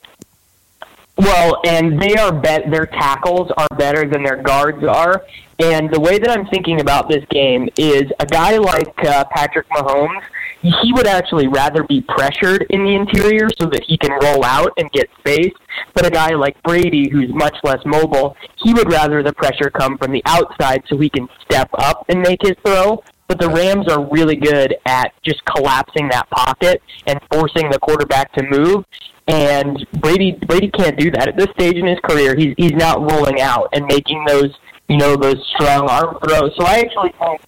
Well, 1.16 1.60
and 1.64 2.00
they 2.00 2.14
are 2.16 2.32
bet 2.32 2.70
their 2.70 2.86
tackles 2.86 3.50
are 3.56 3.68
better 3.76 4.08
than 4.08 4.24
their 4.24 4.42
guards 4.42 4.84
are. 4.84 5.24
And 5.60 5.92
the 5.92 6.00
way 6.00 6.18
that 6.18 6.30
I'm 6.30 6.46
thinking 6.46 6.80
about 6.80 7.08
this 7.08 7.24
game 7.30 7.68
is 7.78 8.04
a 8.18 8.26
guy 8.26 8.56
like 8.56 9.04
uh, 9.04 9.24
Patrick 9.30 9.68
Mahomes 9.68 10.22
he 10.64 10.92
would 10.94 11.06
actually 11.06 11.46
rather 11.46 11.82
be 11.84 12.00
pressured 12.00 12.66
in 12.70 12.84
the 12.84 12.94
interior 12.94 13.48
so 13.60 13.66
that 13.66 13.84
he 13.86 13.98
can 13.98 14.12
roll 14.12 14.42
out 14.44 14.72
and 14.78 14.90
get 14.92 15.10
space. 15.18 15.52
But 15.92 16.06
a 16.06 16.10
guy 16.10 16.30
like 16.30 16.60
Brady, 16.62 17.10
who's 17.10 17.28
much 17.34 17.56
less 17.64 17.84
mobile, 17.84 18.34
he 18.56 18.72
would 18.72 18.90
rather 18.90 19.22
the 19.22 19.32
pressure 19.34 19.68
come 19.68 19.98
from 19.98 20.12
the 20.12 20.22
outside 20.24 20.82
so 20.88 20.96
he 20.96 21.10
can 21.10 21.28
step 21.44 21.68
up 21.74 22.06
and 22.08 22.22
make 22.22 22.40
his 22.42 22.54
throw. 22.64 23.02
But 23.28 23.40
the 23.40 23.50
Rams 23.50 23.88
are 23.88 24.06
really 24.10 24.36
good 24.36 24.76
at 24.86 25.12
just 25.22 25.44
collapsing 25.44 26.08
that 26.08 26.28
pocket 26.30 26.82
and 27.06 27.20
forcing 27.30 27.70
the 27.70 27.78
quarterback 27.78 28.32
to 28.32 28.42
move. 28.48 28.84
And 29.26 29.86
Brady 30.00 30.32
Brady 30.32 30.70
can't 30.70 30.98
do 30.98 31.10
that 31.12 31.28
at 31.28 31.36
this 31.36 31.48
stage 31.50 31.76
in 31.76 31.86
his 31.86 31.98
career. 32.00 32.36
He's 32.36 32.54
he's 32.58 32.72
not 32.72 33.00
rolling 33.00 33.40
out 33.40 33.70
and 33.72 33.86
making 33.86 34.24
those 34.26 34.54
you 34.88 34.98
know 34.98 35.16
those 35.16 35.42
strong 35.54 35.88
arm 35.88 36.18
throws. 36.22 36.54
So 36.56 36.64
I 36.64 36.80
actually 36.80 37.14
think 37.18 37.40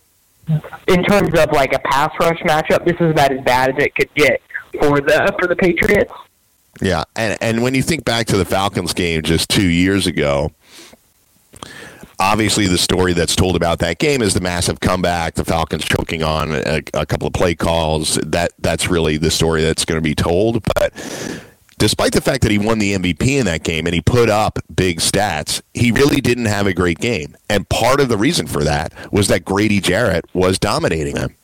in 0.88 1.04
terms 1.04 1.38
of 1.38 1.52
like 1.52 1.72
a 1.72 1.78
pass 1.80 2.12
rush 2.20 2.38
matchup, 2.40 2.84
this 2.84 2.96
is 3.00 3.10
about 3.10 3.32
as 3.32 3.42
bad 3.42 3.70
as 3.70 3.84
it 3.84 3.94
could 3.94 4.12
get 4.14 4.40
for 4.80 5.00
the 5.00 5.34
for 5.38 5.46
the 5.46 5.56
Patriots. 5.56 6.12
Yeah, 6.80 7.04
and 7.14 7.36
and 7.40 7.62
when 7.62 7.74
you 7.74 7.82
think 7.82 8.04
back 8.04 8.26
to 8.28 8.36
the 8.36 8.44
Falcons 8.44 8.94
game 8.94 9.22
just 9.22 9.50
two 9.50 9.68
years 9.68 10.06
ago, 10.06 10.52
obviously 12.18 12.66
the 12.66 12.78
story 12.78 13.12
that's 13.12 13.34
told 13.36 13.56
about 13.56 13.78
that 13.80 13.98
game 13.98 14.22
is 14.22 14.34
the 14.34 14.40
massive 14.40 14.80
comeback, 14.80 15.34
the 15.34 15.44
Falcons 15.44 15.84
choking 15.84 16.22
on 16.22 16.52
a, 16.52 16.82
a 16.94 17.06
couple 17.06 17.26
of 17.26 17.32
play 17.32 17.54
calls. 17.54 18.16
That 18.16 18.52
that's 18.58 18.88
really 18.88 19.16
the 19.16 19.30
story 19.30 19.62
that's 19.62 19.84
going 19.84 19.98
to 19.98 20.02
be 20.02 20.14
told, 20.14 20.62
but 20.74 20.92
despite 21.78 22.12
the 22.12 22.20
fact 22.20 22.42
that 22.42 22.50
he 22.50 22.58
won 22.58 22.78
the 22.78 22.94
MVP 22.94 23.38
in 23.38 23.46
that 23.46 23.62
game 23.62 23.86
and 23.86 23.94
he 23.94 24.00
put 24.00 24.28
up 24.28 24.58
big 24.74 25.00
stats, 25.00 25.62
he 25.74 25.92
really 25.92 26.20
didn't 26.20 26.46
have 26.46 26.66
a 26.66 26.74
great 26.74 26.98
game. 26.98 27.36
And 27.48 27.68
part 27.68 28.00
of 28.00 28.08
the 28.08 28.16
reason 28.16 28.46
for 28.46 28.64
that 28.64 28.92
was 29.12 29.28
that 29.28 29.44
Grady 29.44 29.80
Jarrett 29.80 30.24
was 30.34 30.58
dominating 30.58 31.16
him. 31.16 31.36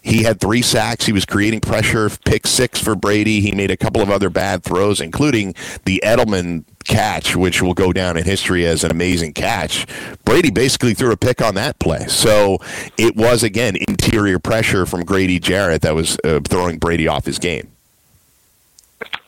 He 0.00 0.22
had 0.22 0.40
three 0.40 0.62
sacks. 0.62 1.06
He 1.06 1.12
was 1.12 1.24
creating 1.24 1.60
pressure, 1.60 2.08
pick 2.24 2.46
six 2.46 2.80
for 2.80 2.94
Brady. 2.94 3.40
He 3.40 3.52
made 3.52 3.70
a 3.70 3.76
couple 3.76 4.00
of 4.00 4.10
other 4.10 4.30
bad 4.30 4.62
throws, 4.62 5.00
including 5.00 5.54
the 5.84 6.00
Edelman 6.04 6.64
catch, 6.84 7.36
which 7.36 7.60
will 7.60 7.74
go 7.74 7.92
down 7.92 8.16
in 8.16 8.24
history 8.24 8.64
as 8.64 8.84
an 8.84 8.90
amazing 8.90 9.34
catch. 9.34 9.86
Brady 10.24 10.50
basically 10.50 10.94
threw 10.94 11.12
a 11.12 11.16
pick 11.16 11.42
on 11.42 11.54
that 11.56 11.78
play. 11.78 12.06
So 12.06 12.58
it 12.96 13.16
was, 13.16 13.42
again, 13.42 13.76
interior 13.88 14.38
pressure 14.38 14.86
from 14.86 15.04
Grady 15.04 15.38
Jarrett 15.38 15.82
that 15.82 15.94
was 15.94 16.16
uh, 16.24 16.40
throwing 16.48 16.78
Brady 16.78 17.08
off 17.08 17.26
his 17.26 17.38
game. 17.38 17.70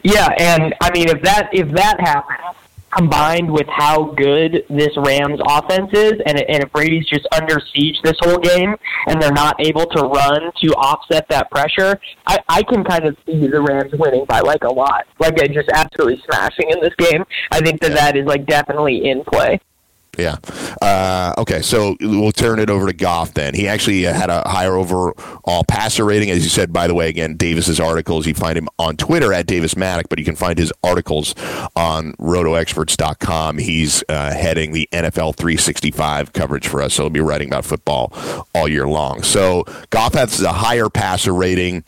Yeah, 0.03 0.29
and 0.39 0.75
I 0.81 0.91
mean 0.93 1.09
if 1.09 1.23
that 1.23 1.51
if 1.53 1.71
that 1.73 2.01
happens, 2.01 2.57
combined 2.91 3.51
with 3.51 3.67
how 3.69 4.05
good 4.13 4.65
this 4.69 4.97
Rams 4.97 5.41
offense 5.47 5.91
is, 5.93 6.15
and, 6.27 6.41
and 6.41 6.65
if 6.65 6.73
Brady's 6.73 7.07
just 7.07 7.27
under 7.33 7.61
siege 7.73 7.97
this 8.03 8.17
whole 8.21 8.39
game, 8.39 8.75
and 9.07 9.23
they're 9.23 9.33
not 9.33 9.55
able 9.61 9.87
to 9.87 10.03
run 10.03 10.51
to 10.63 10.69
offset 10.75 11.29
that 11.29 11.51
pressure, 11.51 12.01
I, 12.27 12.39
I 12.49 12.63
can 12.63 12.85
kind 12.85 13.05
of 13.05 13.17
see 13.27 13.47
the 13.47 13.61
Rams 13.61 13.93
winning 13.93 14.25
by 14.25 14.41
like 14.41 14.65
a 14.65 14.73
lot, 14.73 15.07
like 15.19 15.37
just 15.53 15.69
absolutely 15.73 16.23
smashing 16.27 16.71
in 16.71 16.81
this 16.81 16.95
game. 16.97 17.25
I 17.51 17.61
think 17.61 17.81
that 17.81 17.93
that 17.93 18.17
is 18.17 18.27
like 18.27 18.47
definitely 18.47 19.09
in 19.09 19.25
play. 19.25 19.61
Yeah. 20.21 20.37
Uh, 20.83 21.35
okay, 21.39 21.63
so 21.63 21.97
we'll 22.01 22.33
turn 22.33 22.59
it 22.59 22.71
over 22.71 22.87
to 22.87 22.93
Goff 22.93 23.35
then. 23.35 23.55
He 23.55 23.69
actually 23.69 24.03
had 24.03 24.31
a 24.31 24.47
higher 24.49 24.75
overall 24.75 25.65
passer 25.65 26.05
rating, 26.05 26.31
as 26.31 26.43
you 26.45 26.51
said. 26.51 26.73
By 26.73 26.87
the 26.87 26.95
way, 26.95 27.09
again, 27.09 27.37
Davis's 27.37 27.81
articles. 27.81 28.27
You 28.27 28.35
find 28.35 28.57
him 28.57 28.69
on 28.79 28.97
Twitter 28.97 29.33
at 29.33 29.47
Davis 29.47 29.75
Mattek, 29.75 30.05
but 30.09 30.19
you 30.19 30.25
can 30.25 30.37
find 30.37 30.59
his 30.59 30.73
articles 30.83 31.35
on 31.77 32.13
RotoExperts.com. 32.15 33.59
He's 33.59 34.05
uh, 34.09 34.33
heading 34.33 34.73
the 34.73 34.89
NFL 34.93 35.37
365 35.37 36.33
coverage 36.33 36.69
for 36.69 36.83
us, 36.83 36.95
so 36.95 37.05
he'll 37.05 37.11
be 37.11 37.21
writing 37.21 37.49
about 37.49 37.65
football 37.65 38.13
all 38.55 38.69
year 38.69 38.87
long. 38.87 39.23
So 39.23 39.65
Goff 39.91 40.15
has 40.15 40.41
a 40.43 40.53
higher 40.53 40.89
passer 40.89 41.33
rating 41.33 41.85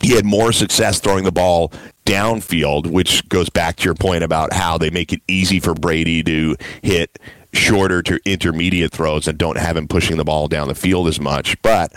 he 0.00 0.14
had 0.14 0.24
more 0.24 0.52
success 0.52 0.98
throwing 0.98 1.24
the 1.24 1.32
ball 1.32 1.72
downfield, 2.06 2.86
which 2.86 3.28
goes 3.28 3.50
back 3.50 3.76
to 3.76 3.84
your 3.84 3.94
point 3.94 4.24
about 4.24 4.52
how 4.52 4.78
they 4.78 4.90
make 4.90 5.12
it 5.12 5.20
easy 5.28 5.60
for 5.60 5.74
Brady 5.74 6.22
to 6.22 6.56
hit 6.82 7.18
shorter 7.52 8.02
to 8.02 8.20
intermediate 8.24 8.92
throws 8.92 9.26
and 9.26 9.38
don't 9.38 9.58
have 9.58 9.76
him 9.76 9.88
pushing 9.88 10.16
the 10.16 10.24
ball 10.24 10.48
down 10.48 10.68
the 10.68 10.74
field 10.74 11.08
as 11.08 11.20
much. 11.20 11.60
But 11.62 11.92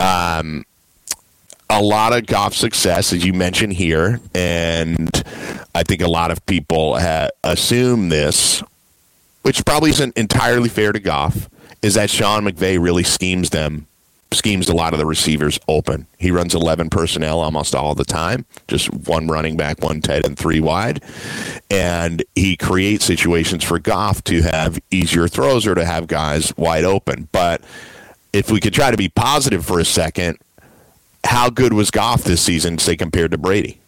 um, 0.00 0.64
a 1.68 1.82
lot 1.82 2.12
of 2.12 2.26
Goff 2.26 2.54
success, 2.54 3.12
as 3.12 3.24
you 3.24 3.32
mentioned 3.32 3.74
here, 3.74 4.20
and 4.34 5.10
I 5.74 5.82
think 5.82 6.00
a 6.02 6.08
lot 6.08 6.30
of 6.30 6.44
people 6.46 6.98
ha- 6.98 7.30
assume 7.42 8.08
this, 8.08 8.62
which 9.42 9.64
probably 9.64 9.90
isn't 9.90 10.16
entirely 10.16 10.68
fair 10.68 10.92
to 10.92 11.00
Goff, 11.00 11.48
is 11.82 11.94
that 11.94 12.10
Sean 12.10 12.44
McVay 12.44 12.82
really 12.82 13.02
schemes 13.02 13.50
them 13.50 13.86
schemes 14.34 14.68
a 14.68 14.74
lot 14.74 14.92
of 14.92 14.98
the 14.98 15.06
receivers 15.06 15.58
open. 15.68 16.06
He 16.18 16.30
runs 16.30 16.54
11 16.54 16.90
personnel 16.90 17.40
almost 17.40 17.74
all 17.74 17.94
the 17.94 18.04
time, 18.04 18.44
just 18.68 18.92
one 18.92 19.28
running 19.28 19.56
back, 19.56 19.82
one 19.82 20.00
tight, 20.00 20.26
and 20.26 20.36
three 20.36 20.60
wide. 20.60 21.02
And 21.70 22.22
he 22.34 22.56
creates 22.56 23.04
situations 23.04 23.64
for 23.64 23.78
Goff 23.78 24.22
to 24.24 24.42
have 24.42 24.78
easier 24.90 25.28
throws 25.28 25.66
or 25.66 25.74
to 25.74 25.84
have 25.84 26.06
guys 26.06 26.56
wide 26.56 26.84
open. 26.84 27.28
But 27.32 27.62
if 28.32 28.50
we 28.50 28.60
could 28.60 28.74
try 28.74 28.90
to 28.90 28.96
be 28.96 29.08
positive 29.08 29.64
for 29.64 29.78
a 29.78 29.84
second, 29.84 30.38
how 31.24 31.48
good 31.48 31.72
was 31.72 31.90
Goff 31.90 32.24
this 32.24 32.42
season, 32.42 32.78
say, 32.78 32.96
compared 32.96 33.30
to 33.30 33.38
Brady? 33.38 33.80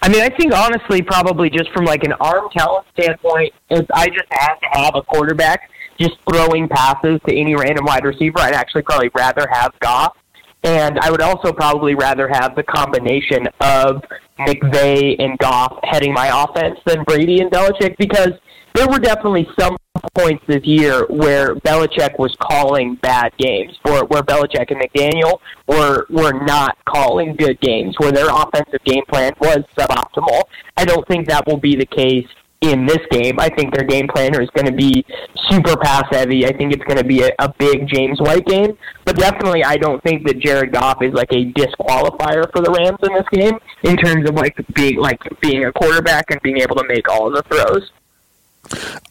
I 0.00 0.08
mean, 0.08 0.22
I 0.22 0.28
think 0.28 0.54
honestly, 0.54 1.02
probably 1.02 1.50
just 1.50 1.70
from 1.70 1.84
like 1.84 2.04
an 2.04 2.12
arm 2.14 2.48
talent 2.56 2.86
standpoint, 2.92 3.52
I 3.70 4.08
just 4.08 4.26
have 4.30 4.60
to 4.60 4.66
have 4.72 4.94
a 4.94 5.02
quarterback 5.02 5.70
just 5.98 6.16
throwing 6.28 6.68
passes 6.68 7.20
to 7.26 7.34
any 7.34 7.54
random 7.54 7.84
wide 7.84 8.04
receiver, 8.04 8.38
I'd 8.38 8.54
actually 8.54 8.82
probably 8.82 9.10
rather 9.14 9.46
have 9.50 9.72
Goff. 9.80 10.16
And 10.64 10.98
I 10.98 11.10
would 11.10 11.20
also 11.20 11.52
probably 11.52 11.94
rather 11.94 12.28
have 12.28 12.56
the 12.56 12.64
combination 12.64 13.46
of 13.60 14.02
McVay 14.40 15.16
and 15.18 15.38
Goff 15.38 15.78
heading 15.84 16.12
my 16.12 16.44
offense 16.44 16.78
than 16.84 17.04
Brady 17.04 17.40
and 17.40 17.50
Belichick 17.50 17.96
because 17.96 18.32
there 18.74 18.88
were 18.88 18.98
definitely 18.98 19.48
some 19.58 19.76
points 20.14 20.44
this 20.46 20.64
year 20.64 21.06
where 21.08 21.54
Belichick 21.56 22.18
was 22.18 22.34
calling 22.40 22.96
bad 22.96 23.32
games, 23.38 23.72
where, 23.82 24.04
where 24.04 24.22
Belichick 24.22 24.70
and 24.70 24.80
McDaniel 24.80 25.38
were 25.66 26.06
were 26.10 26.44
not 26.44 26.76
calling 26.88 27.34
good 27.36 27.60
games, 27.60 27.94
where 27.98 28.12
their 28.12 28.28
offensive 28.28 28.82
game 28.84 29.04
plan 29.08 29.32
was 29.40 29.60
suboptimal. 29.76 30.42
I 30.76 30.84
don't 30.84 31.06
think 31.08 31.28
that 31.28 31.46
will 31.46 31.56
be 31.56 31.76
the 31.76 31.86
case 31.86 32.26
in 32.60 32.86
this 32.86 32.98
game. 33.10 33.38
I 33.38 33.48
think 33.48 33.74
their 33.74 33.84
game 33.84 34.08
planner 34.08 34.40
is 34.42 34.50
going 34.50 34.66
to 34.66 34.72
be 34.72 35.04
super 35.48 35.76
pass 35.76 36.04
heavy. 36.10 36.46
I 36.46 36.52
think 36.52 36.72
it's 36.72 36.82
going 36.84 36.98
to 36.98 37.04
be 37.04 37.22
a, 37.22 37.30
a 37.38 37.52
big 37.58 37.86
James 37.88 38.20
White 38.20 38.46
game. 38.46 38.76
But 39.04 39.16
definitely, 39.16 39.64
I 39.64 39.76
don't 39.76 40.02
think 40.02 40.26
that 40.26 40.38
Jared 40.38 40.72
Goff 40.72 41.02
is 41.02 41.12
like 41.12 41.32
a 41.32 41.52
disqualifier 41.52 42.50
for 42.52 42.60
the 42.60 42.70
Rams 42.70 42.98
in 43.02 43.14
this 43.14 43.28
game 43.32 43.58
in 43.84 43.96
terms 43.96 44.28
of 44.28 44.34
like 44.34 44.56
being 44.74 44.96
like 44.96 45.20
being 45.40 45.64
a 45.64 45.72
quarterback 45.72 46.30
and 46.30 46.40
being 46.42 46.58
able 46.58 46.76
to 46.76 46.84
make 46.88 47.08
all 47.08 47.28
of 47.28 47.34
the 47.34 47.42
throws. 47.42 47.90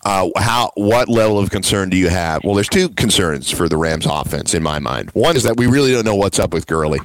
Uh, 0.06 0.30
how 0.38 0.72
what 0.76 1.08
level 1.08 1.40
of 1.40 1.50
concern 1.50 1.90
do 1.90 1.98
you 1.98 2.10
have? 2.10 2.44
Well, 2.44 2.54
there's 2.54 2.70
two 2.70 2.90
concerns 2.90 3.50
for 3.50 3.68
the 3.70 3.78
Rams 3.78 4.06
offense 4.06 4.54
in 4.54 4.62
my 4.62 4.78
mind. 4.78 5.10
One 5.12 5.36
is 5.36 5.44
that 5.44 5.58
we 5.58 5.68
really 5.68 5.94
don't 5.94 6.06
know 6.06 6.16
what's 6.16 6.38
up 6.38 6.54
with 6.54 6.68
Gurley 6.68 7.00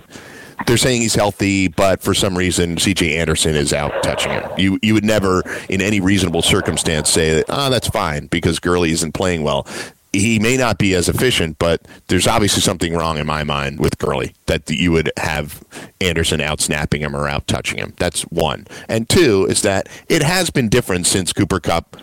they're 0.67 0.77
saying 0.77 1.03
he's 1.03 1.15
healthy, 1.15 1.69
but 1.69 2.03
for 2.03 2.15
some 2.15 2.37
reason 2.37 2.79
C.J. 2.79 3.17
Anderson 3.17 3.55
is 3.55 3.73
out 3.73 4.03
touching 4.03 4.33
him. 4.33 4.49
You 4.57 4.79
you 4.83 4.95
would 4.95 5.05
never, 5.05 5.43
in 5.69 5.81
any 5.81 6.01
reasonable 6.01 6.43
circumstance, 6.43 7.11
say 7.11 7.35
that 7.35 7.47
oh 7.49 7.71
that's 7.71 7.89
fine 7.89 8.27
because 8.27 8.59
Gurley 8.59 8.91
isn't 8.93 9.13
playing 9.13 9.43
well. 9.43 9.67
He 10.13 10.39
may 10.39 10.59
not 10.59 10.77
be 10.77 10.95
as 10.95 11.09
efficient, 11.09 11.59
but 11.59 11.81
there's 12.09 12.27
obviously 12.27 12.61
something 12.61 12.93
wrong 12.93 13.17
in 13.17 13.27
my 13.27 13.45
mind 13.45 13.81
with 13.81 13.97
Gurley 13.99 14.35
that 14.45 14.69
you 14.69 14.93
would 14.93 15.11
have 15.17 15.65
Anderson 16.03 16.39
out 16.39 16.61
snapping 16.61 17.01
him 17.01 17.17
or 17.17 17.29
out 17.29 17.47
touching 17.47 17.79
him. 17.79 17.95
That's 17.97 18.23
one. 18.25 18.67
And 18.91 19.09
two 19.09 19.47
is 19.47 19.63
that 19.63 19.89
it 20.09 20.23
has 20.23 20.51
been 20.51 20.69
different 20.69 21.07
since 21.07 21.33
Cooper 21.33 21.61
Kupp 21.61 21.97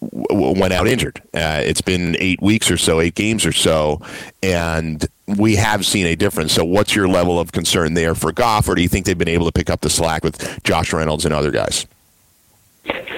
went 0.00 0.72
out 0.72 0.86
injured. 0.88 1.22
Uh, 1.32 1.62
it's 1.64 1.80
been 1.80 2.16
eight 2.18 2.42
weeks 2.42 2.70
or 2.70 2.76
so, 2.76 3.00
eight 3.00 3.14
games 3.14 3.46
or 3.46 3.52
so, 3.52 4.00
and 4.42 5.06
we 5.26 5.56
have 5.56 5.84
seen 5.84 6.06
a 6.06 6.16
difference. 6.16 6.52
So, 6.52 6.64
what's 6.64 6.94
your 6.94 7.08
level 7.08 7.38
of 7.38 7.52
concern 7.52 7.94
there 7.94 8.14
for 8.14 8.32
Goff, 8.32 8.68
or 8.68 8.74
do 8.74 8.82
you 8.82 8.88
think 8.88 9.06
they've 9.06 9.18
been 9.18 9.28
able 9.28 9.46
to 9.46 9.52
pick 9.52 9.70
up 9.70 9.80
the 9.80 9.90
slack 9.90 10.22
with 10.22 10.62
Josh 10.62 10.92
Reynolds 10.92 11.24
and 11.24 11.34
other 11.34 11.50
guys? 11.50 11.86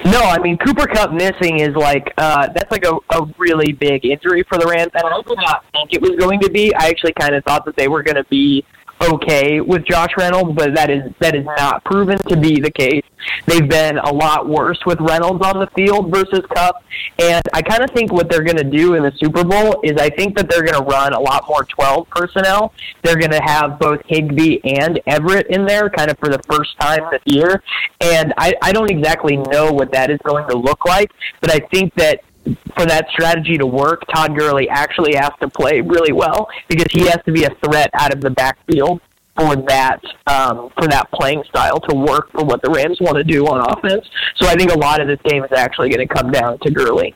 No, 0.05 0.21
I 0.21 0.39
mean 0.39 0.57
Cooper 0.57 0.87
Kupp 0.87 1.11
missing 1.11 1.59
is 1.59 1.75
like 1.75 2.11
uh, 2.17 2.47
that's 2.47 2.71
like 2.71 2.85
a, 2.85 2.95
a 3.11 3.25
really 3.37 3.73
big 3.73 4.05
injury 4.05 4.43
for 4.43 4.57
the 4.57 4.65
Rams, 4.65 4.91
and 4.95 5.03
I 5.05 5.21
did 5.21 5.37
not 5.37 5.65
think 5.71 5.93
it 5.93 6.01
was 6.01 6.15
going 6.15 6.39
to 6.39 6.49
be. 6.49 6.73
I 6.73 6.87
actually 6.87 7.13
kind 7.13 7.35
of 7.35 7.43
thought 7.43 7.65
that 7.65 7.75
they 7.75 7.87
were 7.87 8.01
going 8.01 8.15
to 8.15 8.23
be 8.25 8.65
okay 9.01 9.61
with 9.61 9.85
Josh 9.85 10.11
Reynolds, 10.17 10.55
but 10.55 10.75
that 10.75 10.89
is 10.89 11.11
that 11.19 11.35
is 11.35 11.45
not 11.45 11.83
proven 11.83 12.17
to 12.27 12.37
be 12.37 12.59
the 12.59 12.71
case. 12.71 13.03
They've 13.45 13.67
been 13.67 13.97
a 13.97 14.11
lot 14.11 14.47
worse 14.47 14.79
with 14.85 14.99
Reynolds 15.01 15.45
on 15.45 15.59
the 15.59 15.67
field 15.75 16.11
versus 16.11 16.41
Kupp, 16.53 16.83
and 17.19 17.43
I 17.53 17.61
kind 17.61 17.83
of 17.83 17.89
think 17.91 18.11
what 18.11 18.29
they're 18.29 18.43
going 18.43 18.57
to 18.57 18.63
do 18.63 18.95
in 18.95 19.03
the 19.03 19.11
Super 19.17 19.43
Bowl 19.43 19.81
is 19.83 19.93
I 19.97 20.09
think 20.09 20.35
that 20.37 20.49
they're 20.49 20.63
going 20.63 20.81
to 20.81 20.89
run 20.89 21.13
a 21.13 21.19
lot 21.19 21.45
more 21.47 21.63
12 21.63 22.09
personnel. 22.09 22.73
They're 23.03 23.17
going 23.17 23.31
to 23.31 23.41
have 23.41 23.79
both 23.79 24.01
Higbee 24.05 24.59
and 24.63 24.99
Everett 25.05 25.47
in 25.47 25.65
there, 25.65 25.89
kind 25.89 26.09
of 26.09 26.17
for 26.19 26.29
the 26.29 26.39
first 26.49 26.79
time 26.79 27.01
this 27.11 27.21
year, 27.25 27.61
and 28.01 28.33
I, 28.37 28.53
I 28.61 28.71
don't 28.71 28.89
exactly 28.89 29.37
know 29.37 29.71
what 29.71 29.91
that 29.93 30.09
is 30.09 30.19
going 30.23 30.47
to 30.49 30.57
look 30.57 30.85
like, 30.85 31.11
but 31.41 31.51
I 31.51 31.59
think 31.71 31.93
that 31.95 32.21
for 32.43 32.85
that 32.85 33.07
strategy 33.11 33.57
to 33.57 33.65
work, 33.65 34.03
Todd 34.13 34.37
Gurley 34.37 34.69
actually 34.69 35.15
has 35.15 35.31
to 35.41 35.49
play 35.49 35.81
really 35.81 36.13
well 36.13 36.47
because 36.67 36.91
he 36.91 37.01
has 37.01 37.19
to 37.25 37.31
be 37.31 37.43
a 37.43 37.49
threat 37.63 37.89
out 37.93 38.13
of 38.13 38.21
the 38.21 38.29
backfield 38.29 39.01
for 39.35 39.55
that 39.55 40.01
um, 40.27 40.69
for 40.77 40.87
that 40.87 41.09
playing 41.11 41.43
style 41.47 41.79
to 41.79 41.95
work 41.95 42.31
for 42.31 42.43
what 42.43 42.61
the 42.61 42.69
Rams 42.69 42.99
want 42.99 43.17
to 43.17 43.23
do 43.23 43.45
on 43.47 43.61
offense. 43.61 44.05
So 44.35 44.47
I 44.47 44.55
think 44.55 44.71
a 44.71 44.77
lot 44.77 45.01
of 45.01 45.07
this 45.07 45.19
game 45.23 45.43
is 45.43 45.51
actually 45.51 45.89
going 45.89 46.05
to 46.07 46.13
come 46.13 46.31
down 46.31 46.59
to 46.59 46.71
Gurley. 46.71 47.15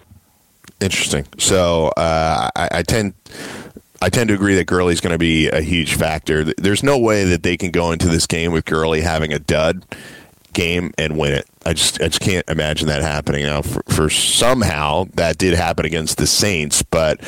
Interesting. 0.80 1.26
So 1.38 1.88
uh, 1.90 2.50
I, 2.56 2.70
I 2.72 2.84
tend. 2.84 3.14
I 4.02 4.10
tend 4.10 4.28
to 4.28 4.34
agree 4.34 4.56
that 4.56 4.66
Gurley's 4.66 5.00
going 5.00 5.14
to 5.14 5.18
be 5.18 5.48
a 5.48 5.62
huge 5.62 5.96
factor. 5.96 6.44
There's 6.44 6.84
no 6.84 6.98
way 6.98 7.24
that 7.24 7.42
they 7.42 7.56
can 7.56 7.72
go 7.72 7.94
into 7.94 8.10
this 8.10 8.28
game 8.28 8.52
with 8.52 8.66
Gurley 8.66 9.00
having 9.00 9.32
a 9.32 9.40
dud 9.40 9.86
game 10.52 10.92
and 10.98 11.18
win 11.18 11.32
it. 11.32 11.48
I 11.66 11.74
just 11.74 12.02
I 12.02 12.06
just 12.06 12.20
can't 12.20 12.48
imagine 12.50 12.88
that 12.88 13.02
happening 13.02 13.46
now. 13.46 13.62
For, 13.62 13.84
for 13.88 14.10
somehow 14.10 15.06
that 15.16 15.38
did 15.38 15.54
happen 15.54 15.86
against 15.86 16.18
the 16.18 16.28
Saints, 16.28 16.84
but 16.84 17.20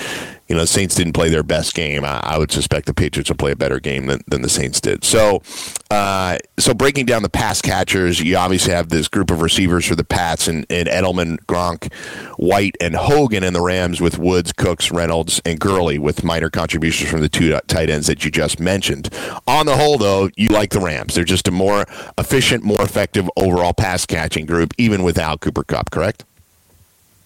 you 0.48 0.56
know, 0.56 0.62
the 0.62 0.68
Saints 0.68 0.96
didn't 0.96 1.14
play 1.14 1.30
their 1.30 1.44
best 1.44 1.74
game. 1.74 2.06
I, 2.06 2.20
I, 2.24 2.38
would 2.38 2.52
suspect 2.52 2.86
the 2.86 2.94
Patriots 2.94 3.30
will 3.30 3.38
play 3.38 3.52
a 3.52 3.56
better 3.56 3.80
game 3.80 4.06
than, 4.06 4.22
than 4.28 4.44
the 4.44 4.50
Saints 4.50 4.80
did. 4.80 5.04
So, 5.04 5.42
uh, 5.90 6.38
so 6.60 6.74
breaking 6.74 7.08
down 7.08 7.24
the 7.24 7.30
pass 7.30 7.62
catchers, 7.62 8.20
you 8.20 8.38
obviously 8.38 8.74
have 8.74 8.90
this 8.90 9.08
group 9.08 9.32
of 9.32 9.42
receivers 9.42 9.86
for 9.86 9.96
the 9.96 10.04
Pats 10.04 10.48
and, 10.48 10.66
and 10.70 10.88
Edelman, 10.88 11.38
Gronk, 11.48 11.92
White, 12.38 12.76
and 12.80 12.96
Hogan 12.96 13.44
in 13.44 13.54
the 13.54 13.62
Rams 13.62 14.00
with 14.00 14.20
Woods, 14.20 14.54
Cooks, 14.54 14.92
Reynolds, 14.92 15.42
and 15.46 15.60
Gurley 15.60 15.98
with 15.98 16.24
minor 16.24 16.52
contributions 16.52 17.10
from 17.10 17.22
the 17.22 17.30
two 17.30 17.60
tight 17.68 17.90
ends 17.90 18.06
that 18.08 18.24
you 18.24 18.30
just 18.30 18.60
mentioned. 18.60 19.10
On 19.48 19.66
the 19.66 19.76
whole, 19.76 19.98
though, 19.98 20.30
you 20.36 20.50
like 20.50 20.70
the 20.70 20.80
Rams. 20.80 21.16
They're 21.16 21.24
just 21.24 21.48
a 21.48 21.52
more 21.52 21.86
efficient, 22.18 22.64
more 22.64 22.82
effective 22.82 23.30
overall 23.36 23.74
pass 23.74 24.06
catching 24.06 24.46
group, 24.46 24.74
even 24.78 25.02
without 25.02 25.40
Cooper 25.40 25.64
Kupp, 25.64 25.90
correct? 25.90 26.24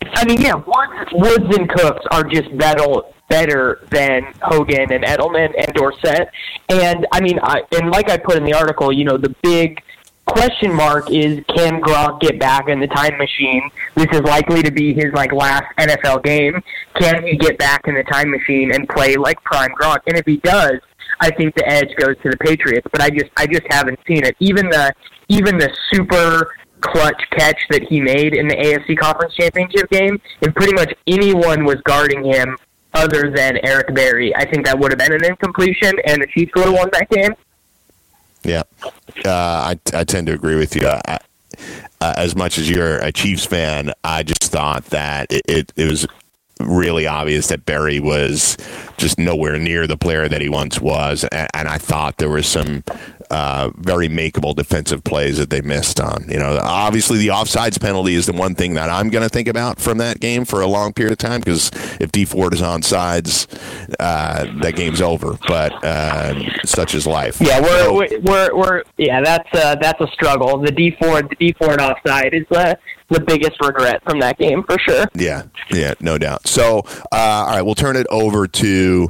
I 0.05 0.25
mean, 0.25 0.41
yeah, 0.41 0.55
Woods, 0.55 1.11
Woods 1.13 1.57
and 1.57 1.69
Cooks 1.69 2.05
are 2.11 2.23
just 2.23 2.55
better 2.57 3.01
better 3.29 3.85
than 3.91 4.23
Hogan 4.41 4.91
and 4.91 5.03
Edelman 5.03 5.53
and 5.57 5.73
Dorsett. 5.73 6.29
And 6.69 7.07
I 7.11 7.21
mean, 7.21 7.39
I 7.41 7.61
and 7.73 7.91
like 7.91 8.09
I 8.09 8.17
put 8.17 8.37
in 8.37 8.43
the 8.43 8.53
article, 8.53 8.91
you 8.91 9.05
know, 9.05 9.17
the 9.17 9.35
big 9.43 9.81
question 10.25 10.73
mark 10.73 11.09
is 11.11 11.43
can 11.55 11.81
Gronk 11.81 12.21
get 12.21 12.39
back 12.39 12.69
in 12.69 12.79
the 12.79 12.87
time 12.87 13.17
machine? 13.17 13.69
This 13.95 14.07
is 14.11 14.21
likely 14.21 14.61
to 14.63 14.71
be 14.71 14.93
his 14.93 15.13
like 15.13 15.31
last 15.31 15.65
NFL 15.77 16.23
game. 16.23 16.61
Can 16.99 17.23
he 17.23 17.37
get 17.37 17.57
back 17.57 17.87
in 17.87 17.95
the 17.95 18.03
time 18.03 18.29
machine 18.29 18.73
and 18.73 18.87
play 18.89 19.15
like 19.15 19.41
prime 19.43 19.71
Gronk? 19.79 19.99
And 20.07 20.17
if 20.17 20.25
he 20.25 20.37
does, 20.37 20.79
I 21.19 21.31
think 21.31 21.55
the 21.55 21.67
edge 21.67 21.95
goes 21.97 22.15
to 22.23 22.29
the 22.29 22.37
Patriots. 22.37 22.87
But 22.91 23.01
I 23.01 23.09
just 23.09 23.31
I 23.37 23.47
just 23.47 23.65
haven't 23.69 23.99
seen 24.07 24.23
it. 24.25 24.35
Even 24.39 24.69
the 24.69 24.93
even 25.29 25.57
the 25.57 25.69
super 25.91 26.55
clutch 26.81 27.21
catch 27.31 27.59
that 27.69 27.83
he 27.83 27.99
made 27.99 28.33
in 28.33 28.47
the 28.47 28.55
AFC 28.55 28.97
Conference 28.97 29.33
Championship 29.35 29.89
game, 29.89 30.19
if 30.41 30.53
pretty 30.55 30.73
much 30.73 30.93
anyone 31.07 31.65
was 31.65 31.77
guarding 31.81 32.23
him 32.23 32.57
other 32.93 33.31
than 33.31 33.59
Eric 33.63 33.93
Berry, 33.93 34.35
I 34.35 34.49
think 34.49 34.65
that 34.65 34.77
would 34.79 34.91
have 34.91 34.99
been 34.99 35.13
an 35.13 35.23
incompletion, 35.23 35.93
and 36.05 36.21
the 36.21 36.27
Chiefs 36.27 36.51
would 36.55 36.65
have 36.65 36.73
won 36.73 36.89
that 36.93 37.09
game. 37.09 37.33
Yeah, 38.43 38.63
uh, 39.25 39.73
I, 39.75 39.79
I 39.93 40.03
tend 40.03 40.27
to 40.27 40.33
agree 40.33 40.55
with 40.55 40.75
you. 40.75 40.87
I, 40.87 41.19
uh, 42.01 42.13
as 42.17 42.35
much 42.35 42.57
as 42.57 42.69
you're 42.69 42.97
a 42.99 43.11
Chiefs 43.11 43.45
fan, 43.45 43.91
I 44.03 44.23
just 44.23 44.43
thought 44.43 44.85
that 44.85 45.31
it, 45.31 45.41
it, 45.47 45.73
it 45.75 45.89
was 45.89 46.07
really 46.59 47.07
obvious 47.07 47.47
that 47.47 47.65
Berry 47.65 47.99
was 47.99 48.57
just 48.97 49.17
nowhere 49.17 49.57
near 49.57 49.87
the 49.87 49.97
player 49.97 50.27
that 50.27 50.41
he 50.41 50.49
once 50.49 50.79
was, 50.79 51.23
and, 51.31 51.47
and 51.53 51.67
I 51.67 51.77
thought 51.77 52.17
there 52.17 52.29
was 52.29 52.47
some 52.47 52.83
uh, 53.31 53.69
very 53.77 54.09
makeable 54.09 54.55
defensive 54.55 55.03
plays 55.03 55.37
that 55.37 55.49
they 55.49 55.61
missed 55.61 55.99
on. 55.99 56.25
You 56.27 56.39
know, 56.39 56.59
obviously 56.61 57.19
the 57.19 57.27
offsides 57.27 57.79
penalty 57.79 58.15
is 58.15 58.25
the 58.25 58.33
one 58.33 58.55
thing 58.55 58.73
that 58.73 58.89
I'm 58.89 59.09
going 59.09 59.23
to 59.23 59.29
think 59.29 59.47
about 59.47 59.79
from 59.79 59.99
that 59.99 60.19
game 60.19 60.45
for 60.45 60.61
a 60.61 60.67
long 60.67 60.93
period 60.93 61.11
of 61.11 61.19
time 61.19 61.39
because 61.39 61.71
if 61.99 62.11
Dee 62.11 62.25
Ford 62.25 62.53
is 62.53 62.61
on 62.61 62.81
sides, 62.81 63.47
uh, 63.99 64.45
that 64.61 64.75
game's 64.75 65.01
over. 65.01 65.37
But 65.47 65.73
uh, 65.83 66.39
such 66.65 66.95
is 66.95 67.05
life. 67.05 67.39
Yeah, 67.39 67.61
we're 67.61 68.07
so, 68.07 68.19
we're, 68.21 68.55
we're 68.55 68.83
yeah, 68.97 69.21
that's 69.21 69.49
uh, 69.53 69.75
that's 69.75 70.01
a 70.01 70.07
struggle. 70.07 70.57
The 70.57 70.71
Dee 70.71 70.95
Ford 70.99 71.29
the 71.29 71.35
Dee 71.35 71.53
Ford 71.53 71.79
offside 71.79 72.33
is 72.33 72.45
the 73.09 73.19
biggest 73.19 73.59
regret 73.61 74.01
from 74.03 74.19
that 74.19 74.37
game 74.37 74.63
for 74.63 74.77
sure. 74.79 75.05
Yeah, 75.15 75.43
yeah, 75.71 75.93
no 75.99 76.17
doubt. 76.17 76.47
So, 76.47 76.79
uh, 77.11 77.15
all 77.15 77.47
right, 77.47 77.61
we'll 77.61 77.75
turn 77.75 77.95
it 77.95 78.07
over 78.09 78.47
to. 78.47 79.09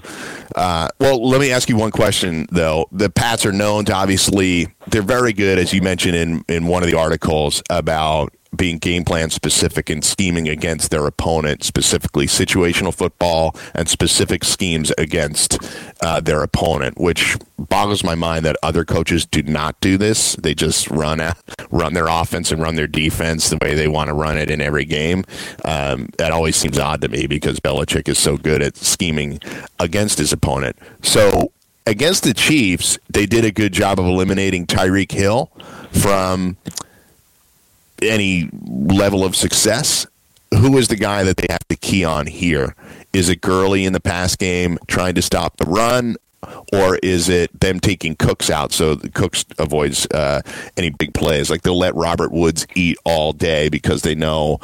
Uh, 0.55 0.89
well, 0.99 1.27
let 1.27 1.39
me 1.39 1.51
ask 1.51 1.69
you 1.69 1.77
one 1.77 1.91
question 1.91 2.47
though. 2.51 2.87
The 2.91 3.09
Pats 3.09 3.45
are 3.45 3.51
known 3.51 3.85
to 3.85 3.93
obviously 3.93 4.67
they're 4.87 5.01
very 5.01 5.33
good, 5.33 5.59
as 5.59 5.73
you 5.73 5.81
mentioned 5.81 6.15
in 6.15 6.43
in 6.47 6.67
one 6.67 6.83
of 6.83 6.89
the 6.89 6.97
articles 6.97 7.61
about 7.69 8.33
being 8.55 8.77
game 8.77 9.05
plan 9.05 9.29
specific 9.29 9.89
and 9.89 10.03
scheming 10.03 10.49
against 10.49 10.91
their 10.91 11.05
opponent, 11.05 11.63
specifically 11.63 12.25
situational 12.25 12.93
football 12.93 13.55
and 13.73 13.87
specific 13.87 14.43
schemes 14.43 14.91
against 14.97 15.57
uh, 16.01 16.19
their 16.19 16.41
opponent, 16.41 16.99
which 16.99 17.37
boggles 17.57 18.03
my 18.03 18.15
mind 18.15 18.45
that 18.45 18.57
other 18.63 18.83
coaches 18.83 19.25
do 19.25 19.43
not 19.43 19.79
do 19.81 19.97
this. 19.97 20.35
They 20.35 20.53
just 20.53 20.89
run 20.89 21.21
run 21.69 21.93
their 21.93 22.07
offense 22.07 22.51
and 22.51 22.61
run 22.61 22.75
their 22.75 22.87
defense 22.87 23.49
the 23.49 23.57
way 23.61 23.75
they 23.75 23.87
want 23.87 24.07
to 24.07 24.13
run 24.13 24.37
it 24.37 24.49
in 24.49 24.61
every 24.61 24.85
game. 24.85 25.23
Um, 25.65 26.09
that 26.17 26.31
always 26.31 26.55
seems 26.55 26.79
odd 26.79 27.01
to 27.01 27.09
me 27.09 27.27
because 27.27 27.59
Belichick 27.59 28.07
is 28.07 28.17
so 28.17 28.37
good 28.37 28.61
at 28.61 28.77
scheming 28.77 29.39
against 29.79 30.17
his 30.17 30.33
opponent. 30.33 30.77
So 31.03 31.51
against 31.85 32.23
the 32.23 32.33
Chiefs, 32.33 32.97
they 33.09 33.25
did 33.25 33.45
a 33.45 33.51
good 33.51 33.73
job 33.73 33.99
of 33.99 34.05
eliminating 34.05 34.65
Tyreek 34.65 35.11
Hill 35.11 35.51
from 35.91 36.57
any 38.01 38.49
level 38.53 39.23
of 39.23 39.35
success, 39.35 40.07
who 40.51 40.77
is 40.77 40.87
the 40.87 40.95
guy 40.95 41.23
that 41.23 41.37
they 41.37 41.47
have 41.49 41.67
to 41.69 41.75
key 41.75 42.03
on 42.03 42.27
here? 42.27 42.75
Is 43.13 43.29
it 43.29 43.41
Gurley 43.41 43.85
in 43.85 43.93
the 43.93 43.99
pass 43.99 44.35
game 44.35 44.77
trying 44.87 45.15
to 45.15 45.21
stop 45.21 45.57
the 45.57 45.65
run, 45.65 46.15
or 46.71 46.97
is 46.97 47.29
it 47.29 47.57
them 47.59 47.79
taking 47.79 48.15
Cooks 48.15 48.49
out 48.49 48.71
so 48.71 48.95
Cooks 49.13 49.45
avoids 49.57 50.05
uh, 50.07 50.41
any 50.77 50.89
big 50.89 51.13
plays? 51.13 51.49
Like 51.49 51.63
they'll 51.63 51.77
let 51.77 51.95
Robert 51.95 52.31
Woods 52.31 52.67
eat 52.75 52.97
all 53.03 53.33
day 53.33 53.69
because 53.69 54.01
they 54.01 54.15
know 54.15 54.59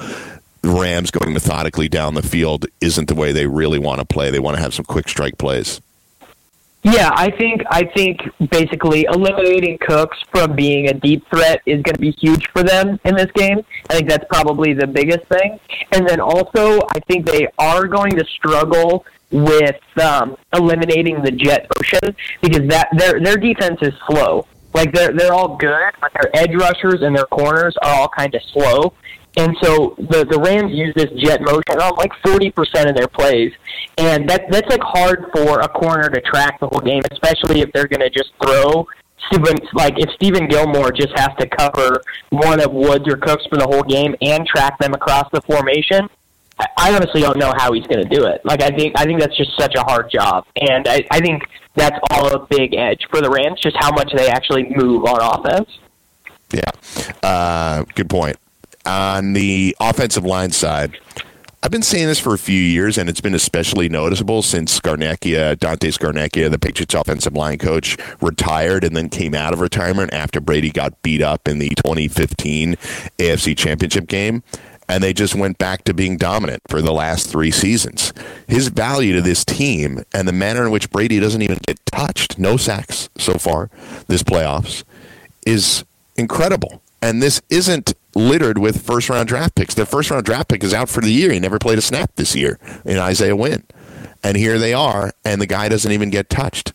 Rams 0.64 1.12
going 1.12 1.34
methodically 1.34 1.88
down 1.88 2.14
the 2.16 2.24
field 2.24 2.66
isn't 2.82 3.08
the 3.08 3.16
way 3.16 3.32
they 3.32 3.48
really 3.48 3.80
want 3.80 4.00
to 4.00 4.06
play. 4.06 4.32
They 4.32 4.40
want 4.40 4.58
to 4.58 4.64
have 4.64 4.74
some 4.74 4.86
quick 4.86 5.10
strike 5.10 5.38
plays. 5.38 5.82
Yeah, 6.86 7.10
I 7.16 7.32
think 7.32 7.64
I 7.72 7.84
think 7.84 8.20
basically 8.52 9.08
eliminating 9.12 9.80
Cooks 9.80 10.20
from 10.32 10.56
being 10.56 10.88
a 10.88 10.94
deep 10.94 11.28
threat 11.32 11.64
is 11.66 11.82
going 11.82 11.96
to 11.96 12.00
be 12.00 12.12
huge 12.12 12.48
for 12.52 12.62
them 12.62 13.00
in 13.04 13.16
this 13.16 13.32
game. 13.32 13.66
I 13.90 13.96
think 13.96 14.08
that's 14.08 14.26
probably 14.30 14.74
the 14.74 14.86
biggest 14.86 15.26
thing. 15.26 15.60
And 15.94 16.08
then 16.08 16.20
also, 16.20 16.82
I 16.96 17.00
think 17.08 17.26
they 17.26 17.48
are 17.58 17.88
going 17.88 18.12
to 18.12 18.26
struggle 18.26 19.04
with 19.32 19.82
um, 20.00 20.38
eliminating 20.54 21.24
the 21.24 21.32
jet 21.32 21.66
motion 21.76 22.16
because 22.44 22.68
that 22.68 22.90
their 22.96 23.20
their 23.20 23.38
defense 23.38 23.80
is 23.82 23.94
slow. 24.08 24.46
Like 24.76 24.94
they're 24.94 25.12
they're 25.12 25.34
all 25.34 25.58
good, 25.58 25.92
but 26.00 26.12
their 26.14 26.30
edge 26.36 26.54
rushers 26.54 27.02
and 27.02 27.16
their 27.16 27.26
corners 27.26 27.76
are 27.82 27.96
all 27.96 28.10
kind 28.10 28.36
of 28.36 28.44
slow. 28.54 28.94
And 29.38 29.56
so 29.62 29.96
the 29.98 30.26
the 30.30 30.40
Rams 30.40 30.72
use 30.72 30.94
this 30.96 31.12
jet 31.22 31.42
motion 31.42 31.82
on 31.82 31.96
like 31.98 32.12
forty 32.26 32.52
percent 32.52 32.90
of 32.90 32.96
their 32.96 33.08
plays, 33.08 33.52
and 33.98 34.30
that 34.30 34.46
that's 34.50 34.70
like 34.70 34.82
hard 34.82 35.26
for 35.36 35.60
a 35.60 35.68
corner 35.68 36.10
to 36.10 36.22
track 36.22 36.60
the 36.60 36.68
whole 36.68 36.80
game, 36.80 37.02
especially 37.12 37.60
if 37.60 37.72
they're 37.74 37.88
going 37.88 38.00
to 38.00 38.10
just 38.10 38.32
throw. 38.42 38.88
Stephon, 39.32 39.58
like 39.74 39.96
if 39.98 40.10
Stephon 40.20 40.50
Gilmore 40.50 40.92
just 40.92 41.12
has 41.18 41.30
to 41.40 41.48
cover 41.48 42.02
one 42.30 42.62
of 42.62 42.72
Woods 42.72 43.06
or 43.08 43.18
Cooks 43.18 43.46
for 43.48 43.58
the 43.58 43.66
whole 43.66 43.84
game 43.84 44.16
and 44.22 44.46
track 44.46 44.78
them 44.80 44.94
across 44.94 45.28
the 45.34 45.42
formation, 45.42 46.08
I 46.60 46.94
honestly 46.94 47.22
don't 47.22 47.38
know 47.38 47.52
how 47.58 47.74
he's 47.74 47.88
going 47.88 48.08
to 48.08 48.16
do 48.16 48.26
it. 48.26 48.42
Like 48.46 48.62
I 48.62 48.70
think 48.70 48.94
I 48.98 49.04
think 49.04 49.20
that's 49.20 49.36
just 49.36 49.58
such 49.60 49.76
a 49.76 49.82
hard 49.82 50.10
job, 50.12 50.46
and 50.56 50.88
I, 50.88 51.06
I 51.12 51.20
think 51.20 51.44
that's 51.76 51.98
all 52.12 52.34
a 52.34 52.46
big 52.48 52.74
edge 52.74 53.06
for 53.10 53.20
the 53.20 53.30
Rams, 53.30 53.60
just 53.60 53.76
how 53.80 53.92
much 53.92 54.14
they 54.16 54.30
actually 54.30 54.70
move 54.76 55.04
on 55.04 55.20
offense. 55.22 55.70
Yeah, 56.54 56.72
uh, 57.24 57.84
good 57.96 58.10
point 58.10 58.38
on 58.86 59.34
the 59.34 59.76
offensive 59.80 60.26
line 60.26 60.52
side, 60.52 60.98
I've 61.66 61.72
been 61.72 61.82
saying 61.82 62.06
this 62.06 62.20
for 62.20 62.36
a 62.36 62.38
few 62.38 62.62
years, 62.62 62.96
and 62.96 63.10
it's 63.10 63.22
been 63.22 63.34
especially 63.34 63.90
noticeable 63.90 64.44
since 64.44 64.80
Scarnecchia, 64.80 65.58
Dante 65.58 65.90
Scarnecchia, 65.90 66.52
the 66.52 66.60
Patriots 66.60 66.94
offensive 66.94 67.34
line 67.34 67.58
coach, 67.58 67.98
retired 68.22 68.84
and 68.84 68.96
then 68.96 69.10
came 69.10 69.34
out 69.34 69.52
of 69.52 69.62
retirement 69.62 70.14
after 70.14 70.40
Brady 70.40 70.70
got 70.70 71.02
beat 71.02 71.24
up 71.24 71.48
in 71.48 71.58
the 71.58 71.70
2015 71.70 72.76
AFC 73.18 73.58
Championship 73.58 74.06
game. 74.06 74.44
And 74.88 75.04
they 75.04 75.12
just 75.12 75.34
went 75.34 75.58
back 75.58 75.86
to 75.86 75.96
being 75.96 76.18
dominant 76.18 76.62
for 76.70 76.84
the 76.84 76.94
last 76.94 77.32
three 77.32 77.50
seasons. 77.50 78.14
his 78.48 78.68
value 78.68 79.14
to 79.14 79.22
this 79.24 79.44
team 79.44 80.04
and 80.14 80.28
the 80.28 80.34
manner 80.34 80.66
in 80.66 80.72
which 80.72 80.92
Brady 80.92 81.20
doesn't 81.20 81.42
even 81.42 81.58
get 81.66 81.84
touched, 81.88 82.38
no 82.38 82.58
sacks 82.58 83.10
so 83.18 83.40
far 83.40 83.72
this 84.06 84.22
playoffs, 84.22 84.84
is 85.48 85.84
incredible. 86.16 86.84
And 87.02 87.24
this 87.24 87.42
isn't 87.50 87.96
littered 88.16 88.58
with 88.58 88.86
first 88.86 89.10
round 89.10 89.28
draft 89.28 89.56
picks. 89.56 89.76
Their 89.76 89.86
first 89.86 90.10
round 90.10 90.26
draft 90.26 90.50
pick 90.50 90.64
is 90.64 90.74
out 90.74 90.90
for 90.90 91.02
the 91.02 91.12
year. 91.12 91.32
He 91.32 91.40
never 91.40 91.60
played 91.60 91.78
a 91.78 91.82
snap 91.82 92.12
this 92.16 92.36
year 92.36 92.58
in 92.86 92.98
Isaiah 92.98 93.36
Wynn. 93.36 93.64
And 94.24 94.38
here 94.38 94.58
they 94.58 94.74
are, 94.74 95.12
and 95.24 95.40
the 95.40 95.46
guy 95.46 95.70
doesn't 95.70 95.92
even 95.92 96.10
get 96.10 96.30
touched. 96.30 96.74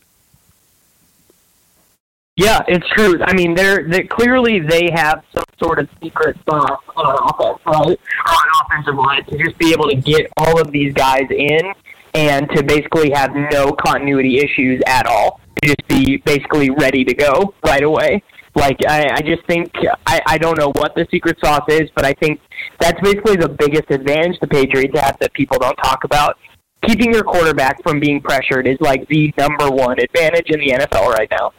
Yeah, 2.37 2.61
it's 2.67 2.87
true. 2.89 3.21
I 3.23 3.33
mean, 3.33 3.53
they're, 3.53 3.87
they 3.87 4.03
clearly 4.03 4.59
they 4.59 4.89
have 4.93 5.23
some 5.33 5.43
sort 5.59 5.79
of 5.79 5.89
secret 6.01 6.37
sauce 6.49 6.81
on 6.95 7.17
offense, 7.29 7.59
right? 7.65 7.99
On 8.27 8.65
offensive 8.65 8.95
line 8.95 9.25
to 9.25 9.37
just 9.37 9.57
be 9.57 9.73
able 9.73 9.89
to 9.89 9.95
get 9.95 10.31
all 10.37 10.59
of 10.59 10.71
these 10.71 10.93
guys 10.93 11.27
in 11.29 11.73
and 12.13 12.49
to 12.55 12.63
basically 12.63 13.11
have 13.11 13.35
no 13.35 13.71
continuity 13.73 14.39
issues 14.39 14.81
at 14.87 15.05
all. 15.07 15.39
To 15.61 15.67
just 15.67 15.87
be 15.87 16.17
basically 16.17 16.69
ready 16.69 17.03
to 17.03 17.13
go 17.13 17.53
right 17.65 17.83
away. 17.83 18.23
Like 18.55 18.77
I, 18.87 19.09
I 19.13 19.21
just 19.21 19.45
think 19.45 19.71
I, 20.05 20.21
I 20.25 20.37
don't 20.37 20.57
know 20.57 20.71
what 20.73 20.93
the 20.95 21.07
secret 21.09 21.37
sauce 21.39 21.65
is, 21.69 21.89
but 21.95 22.05
I 22.05 22.13
think 22.13 22.41
that's 22.79 22.99
basically 23.01 23.37
the 23.37 23.49
biggest 23.49 23.89
advantage 23.89 24.39
the 24.39 24.47
Patriots 24.47 24.99
have 24.99 25.17
that 25.19 25.33
people 25.33 25.57
don't 25.57 25.77
talk 25.77 26.03
about. 26.03 26.37
Keeping 26.85 27.13
your 27.13 27.23
quarterback 27.23 27.81
from 27.83 27.99
being 27.99 28.21
pressured 28.21 28.67
is 28.67 28.79
like 28.81 29.07
the 29.07 29.33
number 29.37 29.69
one 29.69 29.99
advantage 29.99 30.49
in 30.49 30.59
the 30.59 30.69
NFL 30.69 31.13
right 31.13 31.29
now. 31.31 31.53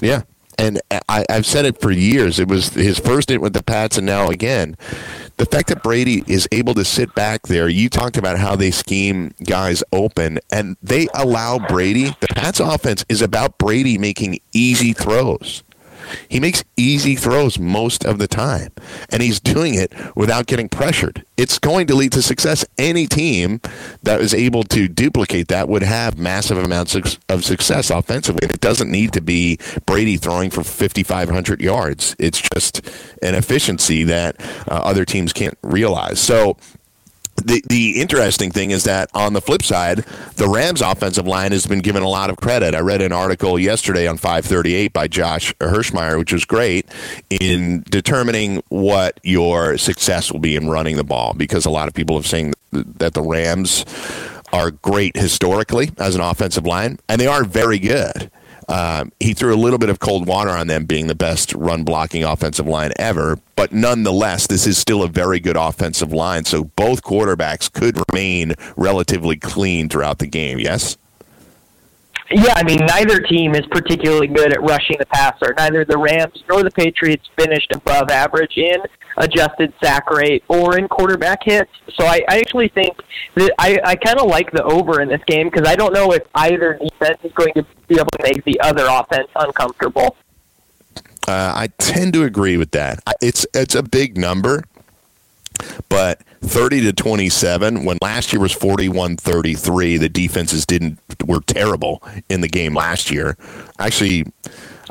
Yeah. 0.00 0.22
And 0.56 0.80
I, 1.08 1.24
I've 1.28 1.44
said 1.44 1.64
it 1.66 1.80
for 1.80 1.90
years. 1.90 2.38
It 2.38 2.46
was 2.46 2.68
his 2.68 2.98
first 2.98 3.28
hit 3.28 3.40
with 3.40 3.54
the 3.54 3.62
Pats, 3.62 3.98
and 3.98 4.06
now 4.06 4.30
again. 4.30 4.76
The 5.36 5.46
fact 5.46 5.68
that 5.68 5.82
Brady 5.82 6.22
is 6.28 6.46
able 6.52 6.74
to 6.74 6.84
sit 6.84 7.12
back 7.16 7.48
there, 7.48 7.68
you 7.68 7.88
talked 7.88 8.16
about 8.16 8.38
how 8.38 8.54
they 8.54 8.70
scheme 8.70 9.34
guys 9.42 9.82
open, 9.92 10.38
and 10.52 10.76
they 10.80 11.08
allow 11.12 11.58
Brady. 11.58 12.14
The 12.20 12.28
Pats 12.28 12.60
offense 12.60 13.04
is 13.08 13.20
about 13.20 13.58
Brady 13.58 13.98
making 13.98 14.38
easy 14.52 14.92
throws. 14.92 15.64
He 16.28 16.40
makes 16.40 16.64
easy 16.76 17.16
throws 17.16 17.58
most 17.58 18.04
of 18.04 18.18
the 18.18 18.28
time, 18.28 18.72
and 19.10 19.22
he's 19.22 19.40
doing 19.40 19.74
it 19.74 19.92
without 20.16 20.46
getting 20.46 20.68
pressured. 20.68 21.24
It's 21.36 21.58
going 21.58 21.86
to 21.88 21.94
lead 21.94 22.12
to 22.12 22.22
success. 22.22 22.64
Any 22.78 23.06
team 23.06 23.60
that 24.02 24.20
is 24.20 24.34
able 24.34 24.62
to 24.64 24.88
duplicate 24.88 25.48
that 25.48 25.68
would 25.68 25.82
have 25.82 26.18
massive 26.18 26.58
amounts 26.58 26.94
of 26.94 27.44
success 27.44 27.90
offensively. 27.90 28.46
It 28.48 28.60
doesn't 28.60 28.90
need 28.90 29.12
to 29.14 29.20
be 29.20 29.58
Brady 29.86 30.16
throwing 30.16 30.50
for 30.50 30.62
5,500 30.62 31.60
yards. 31.60 32.14
It's 32.18 32.40
just 32.54 32.86
an 33.22 33.34
efficiency 33.34 34.04
that 34.04 34.40
uh, 34.68 34.74
other 34.74 35.04
teams 35.04 35.32
can't 35.32 35.58
realize. 35.62 36.20
So 36.20 36.56
the 37.36 37.62
the 37.68 38.00
interesting 38.00 38.50
thing 38.50 38.70
is 38.70 38.84
that 38.84 39.10
on 39.14 39.32
the 39.32 39.40
flip 39.40 39.62
side, 39.62 40.04
the 40.36 40.48
Rams 40.48 40.80
offensive 40.80 41.26
line 41.26 41.52
has 41.52 41.66
been 41.66 41.80
given 41.80 42.02
a 42.02 42.08
lot 42.08 42.30
of 42.30 42.36
credit. 42.36 42.74
I 42.74 42.80
read 42.80 43.02
an 43.02 43.12
article 43.12 43.58
yesterday 43.58 44.06
on 44.06 44.16
538 44.16 44.92
by 44.92 45.08
Josh 45.08 45.54
Hermsmeyer, 45.56 46.18
which 46.18 46.32
was 46.32 46.44
great 46.44 46.86
in 47.30 47.84
determining 47.90 48.62
what 48.68 49.18
your 49.22 49.78
success 49.78 50.30
will 50.30 50.40
be 50.40 50.56
in 50.56 50.68
running 50.68 50.96
the 50.96 51.04
ball 51.04 51.34
because 51.34 51.66
a 51.66 51.70
lot 51.70 51.88
of 51.88 51.94
people 51.94 52.16
have 52.16 52.26
saying 52.26 52.54
that 52.72 53.14
the 53.14 53.22
Rams 53.22 53.84
are 54.52 54.70
great 54.70 55.16
historically 55.16 55.90
as 55.98 56.14
an 56.14 56.20
offensive 56.20 56.66
line 56.66 56.98
and 57.08 57.20
they 57.20 57.26
are 57.26 57.44
very 57.44 57.78
good. 57.78 58.30
Um, 58.68 59.12
he 59.20 59.34
threw 59.34 59.54
a 59.54 59.56
little 59.56 59.78
bit 59.78 59.90
of 59.90 59.98
cold 59.98 60.26
water 60.26 60.50
on 60.50 60.66
them 60.66 60.84
being 60.84 61.06
the 61.06 61.14
best 61.14 61.52
run 61.54 61.84
blocking 61.84 62.24
offensive 62.24 62.66
line 62.66 62.92
ever, 62.96 63.38
but 63.56 63.72
nonetheless, 63.72 64.46
this 64.46 64.66
is 64.66 64.78
still 64.78 65.02
a 65.02 65.08
very 65.08 65.40
good 65.40 65.56
offensive 65.56 66.12
line. 66.12 66.44
So 66.44 66.64
both 66.64 67.02
quarterbacks 67.02 67.72
could 67.72 67.98
remain 68.10 68.54
relatively 68.76 69.36
clean 69.36 69.88
throughout 69.88 70.18
the 70.18 70.26
game. 70.26 70.58
Yes. 70.58 70.96
Yeah, 72.30 72.54
I 72.56 72.62
mean, 72.62 72.78
neither 72.86 73.20
team 73.20 73.54
is 73.54 73.66
particularly 73.70 74.28
good 74.28 74.52
at 74.52 74.62
rushing 74.62 74.96
the 74.98 75.06
passer. 75.06 75.54
Neither 75.56 75.84
the 75.84 75.98
Rams 75.98 76.42
nor 76.48 76.62
the 76.62 76.70
Patriots 76.70 77.28
finished 77.36 77.70
above 77.74 78.10
average 78.10 78.56
in 78.56 78.78
adjusted 79.16 79.72
sack 79.82 80.10
rate 80.10 80.42
or 80.48 80.78
in 80.78 80.88
quarterback 80.88 81.40
hits. 81.44 81.70
So 81.94 82.04
I, 82.04 82.22
I 82.28 82.38
actually 82.38 82.68
think 82.68 82.96
that 83.36 83.52
I, 83.58 83.78
I 83.84 83.94
kind 83.96 84.18
of 84.18 84.26
like 84.26 84.50
the 84.52 84.64
over 84.64 85.00
in 85.00 85.08
this 85.08 85.20
game 85.26 85.48
because 85.50 85.68
I 85.68 85.76
don't 85.76 85.92
know 85.92 86.12
if 86.12 86.22
either 86.34 86.78
defense 86.82 87.18
is 87.22 87.32
going 87.32 87.52
to 87.54 87.66
be 87.88 87.96
able 87.96 88.06
to 88.06 88.22
make 88.22 88.42
the 88.44 88.58
other 88.60 88.86
offense 88.88 89.28
uncomfortable. 89.36 90.16
Uh, 91.28 91.52
I 91.54 91.68
tend 91.78 92.12
to 92.14 92.24
agree 92.24 92.56
with 92.56 92.72
that. 92.72 93.02
It's 93.20 93.46
it's 93.54 93.74
a 93.74 93.82
big 93.82 94.18
number, 94.18 94.64
but 95.88 96.20
30 96.44 96.82
to 96.82 96.92
27 96.92 97.84
when 97.84 97.98
last 98.02 98.32
year 98.32 98.40
was 98.40 98.54
41-33 98.54 99.98
the 99.98 100.08
defenses 100.08 100.66
didn't 100.66 100.98
were 101.24 101.40
terrible 101.40 102.02
in 102.28 102.40
the 102.40 102.48
game 102.48 102.74
last 102.74 103.10
year 103.10 103.36
actually 103.78 104.24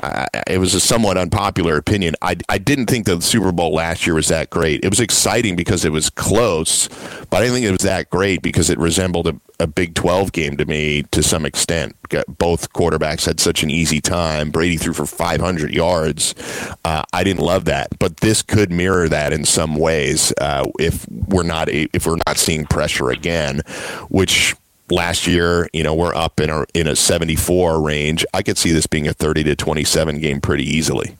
uh, 0.01 0.25
it 0.47 0.57
was 0.57 0.73
a 0.73 0.79
somewhat 0.79 1.17
unpopular 1.17 1.77
opinion. 1.77 2.15
I, 2.21 2.37
I 2.49 2.57
didn't 2.57 2.87
think 2.87 3.05
the 3.05 3.21
Super 3.21 3.51
Bowl 3.51 3.73
last 3.73 4.07
year 4.07 4.15
was 4.15 4.27
that 4.29 4.49
great. 4.49 4.83
It 4.83 4.89
was 4.89 4.99
exciting 4.99 5.55
because 5.55 5.85
it 5.85 5.91
was 5.91 6.09
close, 6.09 6.87
but 7.29 7.37
I 7.37 7.41
didn't 7.41 7.53
think 7.53 7.65
it 7.67 7.71
was 7.71 7.81
that 7.81 8.09
great 8.09 8.41
because 8.41 8.69
it 8.69 8.79
resembled 8.79 9.27
a, 9.27 9.35
a 9.63 9.67
Big 9.67 9.95
12 9.95 10.33
game 10.33 10.57
to 10.57 10.65
me 10.65 11.03
to 11.11 11.23
some 11.23 11.45
extent. 11.45 11.95
Both 12.37 12.73
quarterbacks 12.73 13.25
had 13.25 13.39
such 13.39 13.63
an 13.63 13.69
easy 13.71 14.01
time. 14.01 14.51
Brady 14.51 14.77
threw 14.77 14.93
for 14.93 15.05
500 15.05 15.73
yards. 15.73 16.35
Uh, 16.83 17.03
I 17.13 17.23
didn't 17.23 17.43
love 17.43 17.65
that, 17.65 17.97
but 17.97 18.17
this 18.17 18.41
could 18.41 18.71
mirror 18.71 19.07
that 19.07 19.31
in 19.31 19.45
some 19.45 19.75
ways 19.75 20.33
uh, 20.39 20.69
if 20.79 21.07
we're 21.09 21.43
not 21.43 21.69
if 21.69 22.05
we're 22.05 22.19
not 22.27 22.37
seeing 22.37 22.65
pressure 22.65 23.09
again, 23.09 23.61
which 24.09 24.53
last 24.91 25.25
year, 25.25 25.69
you 25.73 25.81
know, 25.81 25.95
we're 25.95 26.13
up 26.13 26.39
in 26.41 26.49
a 26.49 26.65
in 26.73 26.87
a 26.87 26.95
74 26.95 27.81
range. 27.81 28.25
I 28.33 28.43
could 28.43 28.57
see 28.57 28.71
this 28.71 28.85
being 28.85 29.07
a 29.07 29.13
30 29.13 29.43
to 29.45 29.55
27 29.55 30.19
game 30.19 30.41
pretty 30.41 30.65
easily. 30.65 31.17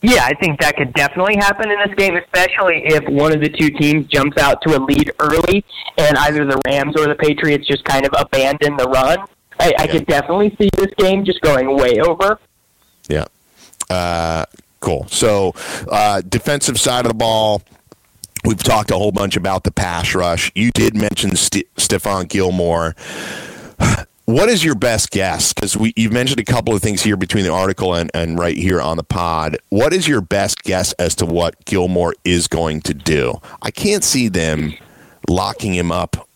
Yeah, 0.00 0.24
I 0.24 0.34
think 0.34 0.60
that 0.60 0.76
could 0.76 0.92
definitely 0.94 1.36
happen 1.36 1.70
in 1.70 1.78
this 1.84 1.94
game, 1.96 2.16
especially 2.16 2.82
if 2.84 3.08
one 3.08 3.32
of 3.32 3.40
the 3.40 3.48
two 3.48 3.70
teams 3.70 4.06
jumps 4.06 4.38
out 4.38 4.62
to 4.62 4.76
a 4.76 4.78
lead 4.78 5.10
early 5.18 5.64
and 5.96 6.16
either 6.18 6.44
the 6.44 6.60
Rams 6.66 6.94
or 6.96 7.08
the 7.08 7.16
Patriots 7.16 7.66
just 7.66 7.84
kind 7.84 8.06
of 8.06 8.12
abandon 8.16 8.76
the 8.76 8.88
run. 8.88 9.18
I, 9.58 9.72
I 9.76 9.84
yeah. 9.84 9.86
could 9.86 10.06
definitely 10.06 10.54
see 10.56 10.70
this 10.76 10.92
game 10.98 11.24
just 11.24 11.40
going 11.40 11.76
way 11.76 11.98
over. 12.00 12.38
Yeah. 13.08 13.26
Uh, 13.90 14.44
cool. 14.78 15.08
So, 15.08 15.54
uh, 15.90 16.20
defensive 16.20 16.78
side 16.78 17.04
of 17.04 17.10
the 17.10 17.18
ball, 17.18 17.62
We've 18.44 18.62
talked 18.62 18.90
a 18.90 18.94
whole 18.94 19.12
bunch 19.12 19.36
about 19.36 19.64
the 19.64 19.70
pass 19.70 20.14
rush. 20.14 20.52
You 20.54 20.70
did 20.70 20.96
mention 20.96 21.34
St- 21.36 21.74
Stephon 21.74 22.28
Gilmore. 22.28 22.94
What 24.28 24.50
is 24.50 24.62
your 24.62 24.74
best 24.74 25.10
guess? 25.10 25.54
Because 25.54 25.74
we 25.74 25.94
you've 25.96 26.12
mentioned 26.12 26.38
a 26.38 26.44
couple 26.44 26.74
of 26.74 26.82
things 26.82 27.00
here 27.00 27.16
between 27.16 27.44
the 27.44 27.50
article 27.50 27.94
and, 27.94 28.10
and 28.12 28.38
right 28.38 28.58
here 28.58 28.78
on 28.78 28.98
the 28.98 29.02
pod. 29.02 29.56
What 29.70 29.94
is 29.94 30.06
your 30.06 30.20
best 30.20 30.64
guess 30.64 30.92
as 30.98 31.14
to 31.14 31.24
what 31.24 31.64
Gilmore 31.64 32.14
is 32.26 32.46
going 32.46 32.82
to 32.82 32.92
do? 32.92 33.40
I 33.62 33.70
can't 33.70 34.04
see 34.04 34.28
them 34.28 34.74
locking 35.30 35.72
him 35.72 35.90
up 35.90 36.28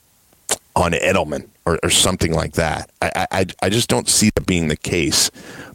on 0.74 0.92
Edelman 0.92 1.48
or, 1.66 1.78
or 1.82 1.90
something 1.90 2.32
like 2.32 2.54
that. 2.54 2.90
I, 3.02 3.26
I, 3.30 3.46
I 3.60 3.68
just 3.68 3.90
don't 3.90 4.08
see 4.08 4.30
that 4.36 4.46
being 4.46 4.68
the 4.68 4.76
case. 4.78 5.30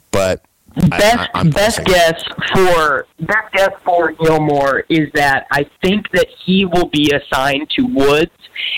But 0.09 0.43
best 0.89 1.29
I, 1.33 1.43
best 1.43 1.83
guess 1.85 2.23
for 2.53 3.07
best 3.19 3.53
guess 3.53 3.71
for 3.83 4.11
Gilmore 4.11 4.83
is 4.89 5.09
that 5.13 5.47
I 5.51 5.65
think 5.81 6.09
that 6.11 6.27
he 6.45 6.65
will 6.65 6.87
be 6.87 7.11
assigned 7.11 7.69
to 7.71 7.83
Woods, 7.83 8.31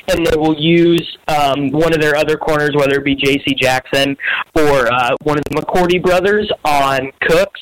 and 0.07 0.25
they 0.25 0.37
will 0.37 0.57
use 0.57 1.17
um, 1.27 1.69
one 1.71 1.93
of 1.93 2.01
their 2.01 2.15
other 2.15 2.37
corners, 2.37 2.71
whether 2.75 2.99
it 2.99 3.03
be 3.03 3.15
J.C. 3.15 3.53
Jackson 3.55 4.15
or 4.55 4.91
uh, 4.91 5.15
one 5.23 5.37
of 5.37 5.43
the 5.45 5.55
McCourty 5.55 6.01
brothers, 6.01 6.49
on 6.63 7.11
Cooks, 7.21 7.61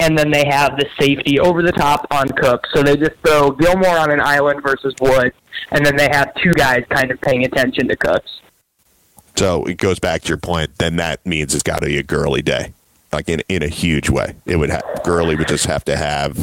and 0.00 0.16
then 0.18 0.30
they 0.30 0.44
have 0.48 0.76
the 0.76 0.86
safety 1.00 1.38
over 1.38 1.62
the 1.62 1.72
top 1.72 2.06
on 2.10 2.28
Cooks. 2.28 2.68
So 2.74 2.82
they 2.82 2.96
just 2.96 3.16
throw 3.24 3.50
Gilmore 3.50 3.98
on 3.98 4.10
an 4.10 4.20
island 4.20 4.62
versus 4.62 4.94
Woods, 5.00 5.34
and 5.70 5.84
then 5.84 5.96
they 5.96 6.08
have 6.10 6.34
two 6.42 6.52
guys 6.52 6.84
kind 6.90 7.10
of 7.10 7.20
paying 7.20 7.44
attention 7.44 7.88
to 7.88 7.96
Cooks. 7.96 8.40
So 9.36 9.64
it 9.64 9.76
goes 9.76 9.98
back 9.98 10.22
to 10.22 10.28
your 10.28 10.38
point. 10.38 10.78
Then 10.78 10.96
that 10.96 11.24
means 11.26 11.54
it's 11.54 11.62
got 11.62 11.80
to 11.80 11.86
be 11.86 11.98
a 11.98 12.02
Gurley 12.02 12.40
day 12.40 12.72
like 13.12 13.28
in 13.28 13.42
in 13.48 13.62
a 13.62 13.68
huge 13.68 14.10
way. 14.10 14.34
It 14.46 14.56
would 14.56 14.70
have 14.70 14.82
Gurley 15.04 15.36
would 15.36 15.48
just 15.48 15.66
have 15.66 15.84
to 15.86 15.96
have 15.96 16.34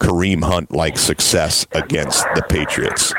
Kareem 0.00 0.42
Hunt 0.44 0.70
like 0.70 0.96
success 0.98 1.66
against 1.72 2.24
the 2.34 2.42
Patriots. 2.48 3.12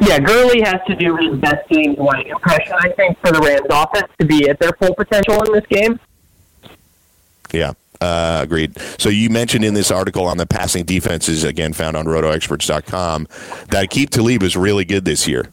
Yeah, 0.00 0.18
Gurley 0.18 0.60
has 0.62 0.80
to 0.88 0.94
do 0.94 1.16
his 1.16 1.38
best 1.38 1.68
James 1.70 1.96
White 1.96 2.26
impression, 2.26 2.74
I 2.78 2.90
think, 2.90 3.18
for 3.20 3.32
the 3.32 3.40
Rams 3.40 3.66
offense 3.70 4.12
to 4.20 4.26
be 4.26 4.48
at 4.48 4.58
their 4.58 4.72
full 4.72 4.94
potential 4.94 5.42
in 5.44 5.52
this 5.52 5.66
game. 5.66 5.98
Yeah. 7.52 7.72
Uh, 8.00 8.40
agreed. 8.42 8.78
So 8.98 9.08
you 9.08 9.30
mentioned 9.30 9.64
in 9.64 9.72
this 9.72 9.90
article 9.90 10.26
on 10.26 10.36
the 10.36 10.46
passing 10.46 10.84
defenses, 10.84 11.44
again 11.44 11.72
found 11.72 11.96
on 11.96 12.04
rotoexperts.com, 12.04 13.26
that 13.68 13.88
Aqib 13.88 14.10
Talib 14.10 14.42
was 14.42 14.56
really 14.56 14.84
good 14.84 15.04
this 15.06 15.26
year. 15.26 15.50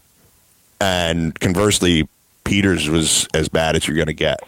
And 0.82 1.40
conversely, 1.40 2.10
Peters 2.44 2.90
was 2.90 3.28
as 3.34 3.48
bad 3.48 3.78
as 3.78 3.88
you're 3.88 3.96
going 3.96 4.08
to 4.08 4.14
get. 4.14 4.42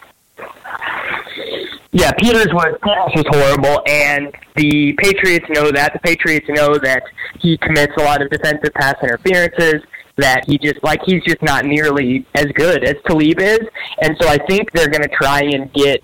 Yeah, 1.96 2.12
Peters 2.12 2.52
was 2.52 2.76
Peters 2.82 3.24
was 3.24 3.24
horrible, 3.30 3.82
and 3.86 4.30
the 4.54 4.92
Patriots 4.98 5.46
know 5.48 5.70
that. 5.70 5.94
The 5.94 5.98
Patriots 6.00 6.46
know 6.46 6.76
that 6.76 7.02
he 7.40 7.56
commits 7.56 7.94
a 7.96 8.02
lot 8.02 8.20
of 8.20 8.28
defensive 8.28 8.74
pass 8.74 8.96
interferences. 9.02 9.82
that 10.18 10.44
he 10.44 10.58
just 10.58 10.84
like 10.84 11.00
he's 11.06 11.24
just 11.24 11.40
not 11.40 11.64
nearly 11.64 12.26
as 12.34 12.46
good 12.54 12.84
as 12.84 12.96
Talib 13.06 13.40
is, 13.40 13.60
and 14.02 14.14
so 14.20 14.28
I 14.28 14.36
think 14.46 14.70
they're 14.72 14.90
going 14.90 15.04
to 15.04 15.08
try 15.08 15.40
and 15.40 15.72
get 15.72 16.02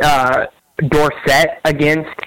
uh, 0.00 0.46
Dorsett 0.90 1.58
against 1.64 2.20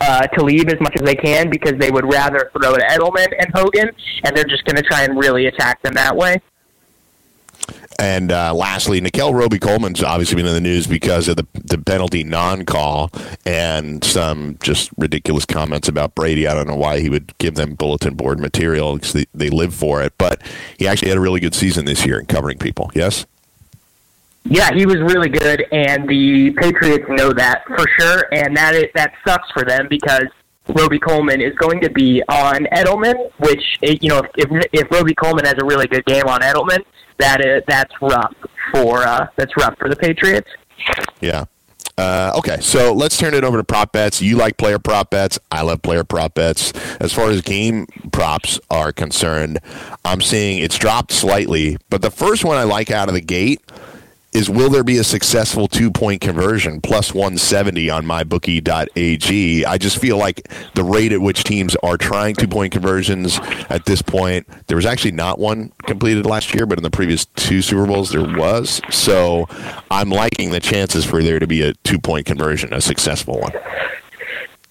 uh, 0.00 0.28
Talib 0.28 0.68
as 0.68 0.80
much 0.80 0.94
as 0.94 1.04
they 1.04 1.16
can 1.16 1.50
because 1.50 1.72
they 1.80 1.90
would 1.90 2.06
rather 2.06 2.52
throw 2.52 2.72
to 2.72 2.84
Edelman 2.84 3.34
and 3.36 3.50
Hogan, 3.52 3.90
and 4.22 4.36
they're 4.36 4.44
just 4.44 4.64
going 4.64 4.76
to 4.76 4.82
try 4.82 5.02
and 5.02 5.18
really 5.18 5.46
attack 5.46 5.82
them 5.82 5.94
that 5.94 6.16
way. 6.16 6.40
And 8.00 8.30
uh, 8.30 8.54
lastly, 8.54 9.00
Nickell 9.00 9.34
Robey 9.34 9.58
Coleman's 9.58 10.04
obviously 10.04 10.36
been 10.36 10.46
in 10.46 10.54
the 10.54 10.60
news 10.60 10.86
because 10.86 11.26
of 11.26 11.36
the 11.36 11.46
the 11.52 11.78
penalty 11.78 12.22
non 12.22 12.64
call 12.64 13.10
and 13.44 14.04
some 14.04 14.56
just 14.62 14.90
ridiculous 14.96 15.44
comments 15.44 15.88
about 15.88 16.14
Brady. 16.14 16.46
I 16.46 16.54
don't 16.54 16.68
know 16.68 16.76
why 16.76 17.00
he 17.00 17.10
would 17.10 17.36
give 17.38 17.56
them 17.56 17.74
bulletin 17.74 18.14
board 18.14 18.38
material 18.38 18.94
because 18.94 19.14
they, 19.14 19.26
they 19.34 19.50
live 19.50 19.74
for 19.74 20.00
it. 20.00 20.12
But 20.16 20.40
he 20.78 20.86
actually 20.86 21.08
had 21.08 21.18
a 21.18 21.20
really 21.20 21.40
good 21.40 21.56
season 21.56 21.86
this 21.86 22.06
year 22.06 22.20
in 22.20 22.26
covering 22.26 22.58
people. 22.58 22.90
Yes? 22.94 23.26
Yeah, 24.44 24.72
he 24.72 24.86
was 24.86 24.96
really 24.96 25.28
good, 25.28 25.66
and 25.72 26.08
the 26.08 26.52
Patriots 26.52 27.04
know 27.08 27.32
that 27.34 27.64
for 27.66 27.84
sure, 27.98 28.28
and 28.32 28.56
that 28.56 28.74
is, 28.74 28.86
that 28.94 29.12
sucks 29.26 29.50
for 29.50 29.62
them 29.62 29.88
because 29.90 30.24
Robey 30.68 30.98
Coleman 30.98 31.42
is 31.42 31.54
going 31.56 31.80
to 31.80 31.90
be 31.90 32.22
on 32.28 32.64
Edelman, 32.72 33.30
which 33.40 33.62
you 33.82 34.08
know 34.08 34.22
if 34.36 34.50
if, 34.50 34.68
if 34.72 34.90
Robey 34.90 35.14
Coleman 35.14 35.44
has 35.44 35.56
a 35.60 35.64
really 35.64 35.86
good 35.86 36.04
game 36.06 36.26
on 36.28 36.40
Edelman, 36.40 36.82
that 37.18 37.44
is 37.44 37.62
that's 37.66 37.92
rough 38.00 38.34
for 38.72 38.98
uh, 38.98 39.26
that's 39.36 39.56
rough 39.56 39.76
for 39.78 39.88
the 39.88 39.96
Patriots. 39.96 40.48
Yeah. 41.20 41.44
Uh, 41.96 42.32
okay, 42.38 42.58
so 42.60 42.92
let's 42.92 43.16
turn 43.18 43.34
it 43.34 43.42
over 43.42 43.56
to 43.56 43.64
prop 43.64 43.90
bets. 43.90 44.22
You 44.22 44.36
like 44.36 44.56
player 44.56 44.78
prop 44.78 45.10
bets. 45.10 45.36
I 45.50 45.62
love 45.62 45.82
player 45.82 46.04
prop 46.04 46.34
bets. 46.34 46.72
As 47.00 47.12
far 47.12 47.28
as 47.28 47.42
game 47.42 47.88
props 48.12 48.60
are 48.70 48.92
concerned, 48.92 49.58
I'm 50.04 50.20
seeing 50.20 50.60
it's 50.60 50.78
dropped 50.78 51.10
slightly, 51.10 51.76
but 51.90 52.00
the 52.00 52.12
first 52.12 52.44
one 52.44 52.56
I 52.56 52.62
like 52.62 52.92
out 52.92 53.08
of 53.08 53.14
the 53.14 53.20
gate 53.20 53.60
is 54.38 54.48
will 54.48 54.70
there 54.70 54.84
be 54.84 54.98
a 54.98 55.04
successful 55.04 55.66
two 55.66 55.90
point 55.90 56.20
conversion 56.20 56.80
plus 56.80 57.12
170 57.12 57.90
on 57.90 58.06
mybookie.ag? 58.06 59.64
I 59.64 59.78
just 59.78 59.98
feel 59.98 60.16
like 60.16 60.48
the 60.74 60.84
rate 60.84 61.10
at 61.10 61.20
which 61.20 61.42
teams 61.42 61.74
are 61.82 61.96
trying 61.96 62.36
two 62.36 62.46
point 62.46 62.72
conversions 62.72 63.40
at 63.68 63.84
this 63.86 64.00
point, 64.00 64.46
there 64.68 64.76
was 64.76 64.86
actually 64.86 65.10
not 65.10 65.40
one 65.40 65.72
completed 65.86 66.24
last 66.24 66.54
year, 66.54 66.66
but 66.66 66.78
in 66.78 66.84
the 66.84 66.90
previous 66.90 67.24
two 67.24 67.62
Super 67.62 67.84
Bowls 67.84 68.10
there 68.10 68.22
was. 68.22 68.80
So 68.90 69.48
I'm 69.90 70.10
liking 70.10 70.52
the 70.52 70.60
chances 70.60 71.04
for 71.04 71.20
there 71.20 71.40
to 71.40 71.48
be 71.48 71.62
a 71.62 71.74
two 71.82 71.98
point 71.98 72.24
conversion, 72.24 72.72
a 72.72 72.80
successful 72.80 73.40
one. 73.40 73.52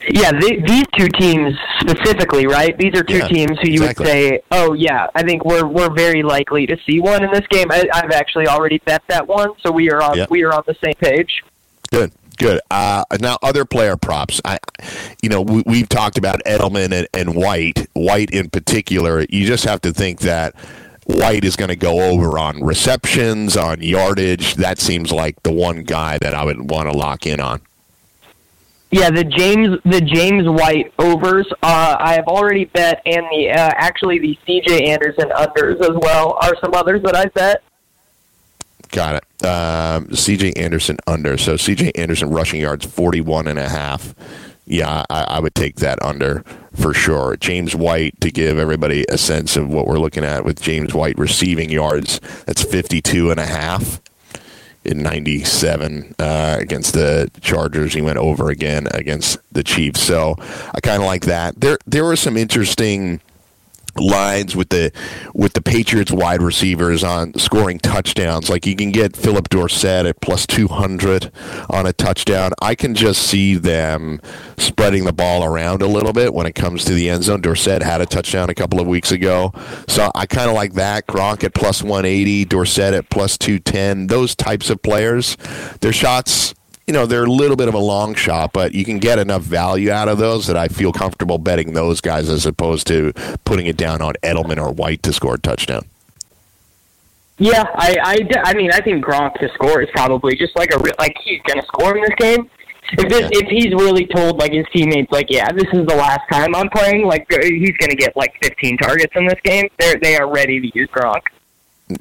Yeah, 0.09 0.31
they, 0.31 0.57
these 0.57 0.85
two 0.95 1.07
teams 1.07 1.55
specifically, 1.79 2.45
right? 2.45 2.77
These 2.77 2.93
are 2.95 3.03
two 3.03 3.17
Yeah, 3.17 3.27
teams 3.27 3.57
who 3.61 3.69
you 3.69 3.81
exactly. 3.81 4.05
would 4.05 4.11
say, 4.11 4.41
"Oh 4.51 4.73
yeah, 4.73 5.07
I 5.15 5.23
think 5.23 5.43
we're 5.43 5.65
we're 5.65 5.93
very 5.93 6.21
likely 6.21 6.67
to 6.67 6.77
see 6.85 6.99
one 6.99 7.23
in 7.23 7.31
this 7.31 7.45
game." 7.49 7.71
I, 7.71 7.87
I've 7.91 8.11
actually 8.11 8.47
already 8.47 8.77
bet 8.85 9.01
that 9.07 9.27
one, 9.27 9.53
so 9.65 9.71
we 9.71 9.89
are 9.89 10.01
on 10.01 10.17
Yeah. 10.17 10.25
we 10.29 10.43
are 10.43 10.53
on 10.53 10.63
the 10.67 10.75
same 10.83 10.93
page. 10.93 11.43
Good, 11.91 12.11
good. 12.37 12.61
Uh, 12.69 13.03
now, 13.19 13.37
other 13.41 13.65
player 13.65 13.97
props. 13.97 14.39
I, 14.45 14.59
you 15.23 15.29
know, 15.29 15.41
we, 15.41 15.63
we've 15.65 15.89
talked 15.89 16.17
about 16.19 16.41
Edelman 16.45 16.91
and, 16.93 17.07
and 17.13 17.35
White. 17.35 17.87
White 17.93 18.29
in 18.29 18.49
particular, 18.51 19.25
you 19.29 19.47
just 19.47 19.65
have 19.65 19.81
to 19.81 19.91
think 19.91 20.19
that 20.19 20.53
White 21.05 21.43
is 21.43 21.55
going 21.55 21.69
to 21.69 21.75
go 21.75 22.01
over 22.11 22.37
on 22.37 22.63
receptions, 22.63 23.57
on 23.57 23.81
yardage. 23.81 24.55
That 24.55 24.77
seems 24.79 25.11
like 25.11 25.41
the 25.43 25.51
one 25.51 25.83
guy 25.83 26.19
that 26.21 26.35
I 26.35 26.43
would 26.45 26.69
want 26.69 26.91
to 26.91 26.95
lock 26.95 27.25
in 27.25 27.39
on. 27.39 27.61
Yeah, 28.89 29.09
the 29.09 29.25
James 29.25 29.79
the 29.83 29.99
James 29.99 30.47
White 30.47 30.93
overs. 30.97 31.45
Uh, 31.61 31.97
I 31.99 32.13
have 32.13 32.27
already 32.27 32.65
bet, 32.65 33.01
and 33.05 33.25
the 33.31 33.49
uh, 33.49 33.71
actually 33.75 34.19
the 34.19 34.37
C.J. 34.45 34.89
Anderson 34.89 35.29
unders 35.29 35.81
as 35.81 35.97
well 36.01 36.37
are 36.41 36.55
some 36.61 36.73
others 36.73 37.01
that 37.03 37.15
I 37.15 37.25
bet. 37.25 37.63
Got 38.89 39.15
it. 39.15 39.45
Um, 39.45 40.15
C.J. 40.15 40.53
Anderson 40.53 40.97
under. 41.05 41.37
So 41.37 41.57
C.J. 41.57 41.91
Anderson 41.95 42.29
rushing 42.29 42.61
yards 42.61 42.85
41 42.85 43.47
and 43.47 43.59
a 43.59 43.67
half. 43.67 44.15
Yeah, 44.65 45.03
I, 45.09 45.23
I 45.23 45.39
would 45.39 45.55
take 45.55 45.77
that 45.77 46.01
under 46.01 46.43
for 46.73 46.93
sure. 46.93 47.35
James 47.35 47.75
White 47.75 48.19
to 48.21 48.31
give 48.31 48.57
everybody 48.57 49.05
a 49.09 49.17
sense 49.17 49.57
of 49.57 49.69
what 49.69 49.87
we're 49.87 49.99
looking 49.99 50.23
at 50.23 50.45
with 50.45 50.61
James 50.61 50.93
White 50.93 51.17
receiving 51.17 51.69
yards. 51.69 52.21
That's 52.45 52.63
52 52.63 53.31
and 53.31 53.39
a 53.39 53.45
half 53.45 54.01
in 54.87 55.03
97 55.03 56.15
uh, 56.17 56.57
against 56.59 56.93
the 56.93 57.29
Chargers. 57.41 57.93
He 57.93 58.01
went 58.01 58.17
over 58.17 58.49
again 58.49 58.87
against 58.91 59.37
the 59.51 59.63
Chiefs. 59.63 60.01
So 60.01 60.35
I 60.73 60.79
kind 60.81 61.01
of 61.01 61.07
like 61.07 61.25
that. 61.25 61.59
There 61.59 61.77
there 61.85 62.05
were 62.05 62.15
some 62.15 62.37
interesting 62.37 63.21
lines 63.99 64.55
with 64.55 64.69
the 64.69 64.91
with 65.33 65.53
the 65.53 65.61
Patriots 65.61 66.11
wide 66.11 66.41
receivers 66.41 67.03
on 67.03 67.33
scoring 67.35 67.79
touchdowns. 67.79 68.49
Like 68.49 68.65
you 68.65 68.75
can 68.75 68.91
get 68.91 69.15
Philip 69.15 69.49
Dorsett 69.49 70.05
at 70.05 70.21
plus 70.21 70.45
200 70.47 71.31
on 71.69 71.85
a 71.85 71.93
touchdown. 71.93 72.51
I 72.61 72.75
can 72.75 72.95
just 72.95 73.23
see 73.23 73.55
them 73.55 74.21
spreading 74.57 75.05
the 75.05 75.13
ball 75.13 75.43
around 75.43 75.81
a 75.81 75.87
little 75.87 76.13
bit 76.13 76.33
when 76.33 76.45
it 76.45 76.55
comes 76.55 76.85
to 76.85 76.93
the 76.93 77.09
end 77.09 77.23
zone. 77.23 77.41
Dorsett 77.41 77.83
had 77.83 78.01
a 78.01 78.05
touchdown 78.05 78.49
a 78.49 78.55
couple 78.55 78.79
of 78.79 78.87
weeks 78.87 79.11
ago. 79.11 79.53
So 79.87 80.11
I 80.15 80.25
kind 80.25 80.49
of 80.49 80.55
like 80.55 80.73
that. 80.73 81.07
Gronk 81.07 81.43
at 81.43 81.53
plus 81.53 81.81
180, 81.81 82.45
Dorsett 82.45 82.93
at 82.93 83.09
plus 83.09 83.37
210. 83.37 84.07
Those 84.07 84.35
types 84.35 84.69
of 84.69 84.81
players, 84.81 85.37
their 85.81 85.93
shots 85.93 86.53
you 86.87 86.93
know, 86.93 87.05
they're 87.05 87.25
a 87.25 87.29
little 87.31 87.57
bit 87.57 87.67
of 87.67 87.73
a 87.73 87.79
long 87.79 88.15
shot, 88.15 88.53
but 88.53 88.73
you 88.73 88.85
can 88.85 88.97
get 88.97 89.19
enough 89.19 89.41
value 89.41 89.91
out 89.91 90.07
of 90.07 90.17
those 90.17 90.47
that 90.47 90.55
I 90.55 90.69
feel 90.69 90.93
comfortable 90.93 91.37
betting 91.37 91.73
those 91.73 91.99
guys 91.99 92.29
as 92.29 92.45
opposed 92.45 92.87
to 92.87 93.11
putting 93.43 93.65
it 93.65 93.75
down 93.75 94.01
on 94.01 94.13
Edelman 94.23 94.57
or 94.57 94.71
White 94.71 95.03
to 95.03 95.11
score 95.11 95.35
a 95.35 95.37
touchdown. 95.37 95.85
Yeah, 97.39 97.65
I, 97.75 97.97
I, 98.01 98.41
I 98.45 98.53
mean, 98.55 98.71
I 98.71 98.79
think 98.81 99.03
Gronk 99.05 99.33
to 99.41 99.49
score 99.53 99.81
is 99.81 99.89
probably 99.93 100.35
just 100.35 100.55
like 100.55 100.73
a 100.73 100.77
like 100.97 101.15
he's 101.23 101.41
going 101.43 101.59
to 101.59 101.67
score 101.67 101.95
in 101.95 102.01
this 102.01 102.15
game. 102.17 102.49
If 102.93 103.09
this, 103.09 103.21
Yeah. 103.21 103.29
if 103.33 103.47
he's 103.49 103.73
really 103.73 104.07
told 104.07 104.39
like 104.39 104.53
his 104.53 104.65
teammates 104.73 105.11
like, 105.11 105.27
yeah, 105.29 105.51
this 105.51 105.67
is 105.73 105.85
the 105.85 105.95
last 105.95 106.21
time 106.31 106.55
I'm 106.55 106.69
playing, 106.69 107.05
like 107.05 107.27
uh, 107.31 107.37
he's 107.43 107.75
going 107.77 107.89
to 107.89 107.95
get 107.95 108.15
like 108.15 108.33
15 108.41 108.77
targets 108.77 109.11
in 109.15 109.27
this 109.27 109.39
game. 109.43 109.67
They 109.77 109.95
they 110.01 110.17
are 110.17 110.31
ready 110.33 110.59
to 110.61 110.71
use 110.73 110.89
Gronk. 110.89 111.21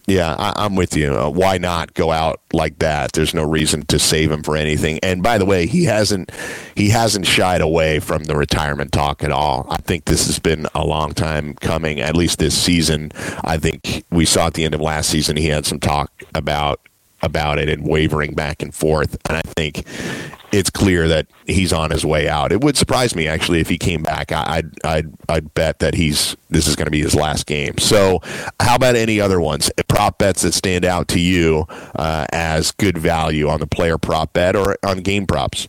Yeah, 0.06 0.34
I, 0.36 0.64
I'm 0.64 0.74
with 0.74 0.96
you. 0.96 1.16
Uh, 1.16 1.28
why 1.30 1.58
not 1.58 1.94
go 1.94 2.10
out 2.10 2.40
like 2.52 2.80
that? 2.80 3.12
There's 3.12 3.34
no 3.34 3.44
reason 3.44 3.86
to 3.86 3.98
save 3.98 4.32
him 4.32 4.42
for 4.42 4.56
anything. 4.56 4.98
And 5.02 5.22
by 5.22 5.38
the 5.38 5.44
way, 5.44 5.66
he 5.66 5.84
hasn't 5.84 6.30
he 6.74 6.90
hasn't 6.90 7.26
shied 7.26 7.60
away 7.60 8.00
from 8.00 8.24
the 8.24 8.36
retirement 8.36 8.90
talk 8.92 9.22
at 9.22 9.30
all. 9.30 9.66
I 9.70 9.76
think 9.76 10.06
this 10.06 10.26
has 10.26 10.38
been 10.40 10.66
a 10.74 10.84
long 10.84 11.12
time 11.14 11.54
coming. 11.54 12.00
At 12.00 12.16
least 12.16 12.38
this 12.38 12.60
season, 12.60 13.12
I 13.44 13.58
think 13.58 14.04
we 14.10 14.24
saw 14.24 14.48
at 14.48 14.54
the 14.54 14.64
end 14.64 14.74
of 14.74 14.80
last 14.80 15.08
season 15.08 15.36
he 15.36 15.46
had 15.46 15.66
some 15.66 15.78
talk 15.78 16.10
about 16.34 16.80
about 17.26 17.58
it 17.58 17.68
and 17.68 17.86
wavering 17.86 18.32
back 18.34 18.62
and 18.62 18.74
forth. 18.74 19.18
And 19.28 19.36
I 19.36 19.42
think 19.42 19.84
it's 20.52 20.70
clear 20.70 21.06
that 21.08 21.26
he's 21.46 21.72
on 21.72 21.90
his 21.90 22.06
way 22.06 22.28
out. 22.28 22.52
It 22.52 22.62
would 22.62 22.76
surprise 22.78 23.14
me 23.14 23.26
actually 23.28 23.60
if 23.60 23.68
he 23.68 23.76
came 23.76 24.02
back. 24.02 24.32
I- 24.32 24.44
I'd 24.58 24.86
I'd 24.86 25.12
I'd 25.28 25.54
bet 25.54 25.80
that 25.80 25.94
he's 25.94 26.36
this 26.48 26.66
is 26.66 26.76
going 26.76 26.86
to 26.86 26.90
be 26.90 27.02
his 27.02 27.14
last 27.14 27.44
game. 27.46 27.76
So, 27.78 28.20
how 28.60 28.76
about 28.76 28.94
any 28.96 29.20
other 29.20 29.40
ones? 29.40 29.70
Prop 29.88 30.18
bets 30.18 30.42
that 30.42 30.54
stand 30.54 30.84
out 30.84 31.08
to 31.08 31.20
you 31.20 31.66
uh, 31.96 32.26
as 32.32 32.70
good 32.72 32.96
value 32.96 33.48
on 33.48 33.60
the 33.60 33.66
player 33.66 33.98
prop 33.98 34.32
bet 34.32 34.54
or 34.56 34.76
on 34.84 34.98
game 34.98 35.26
props? 35.26 35.68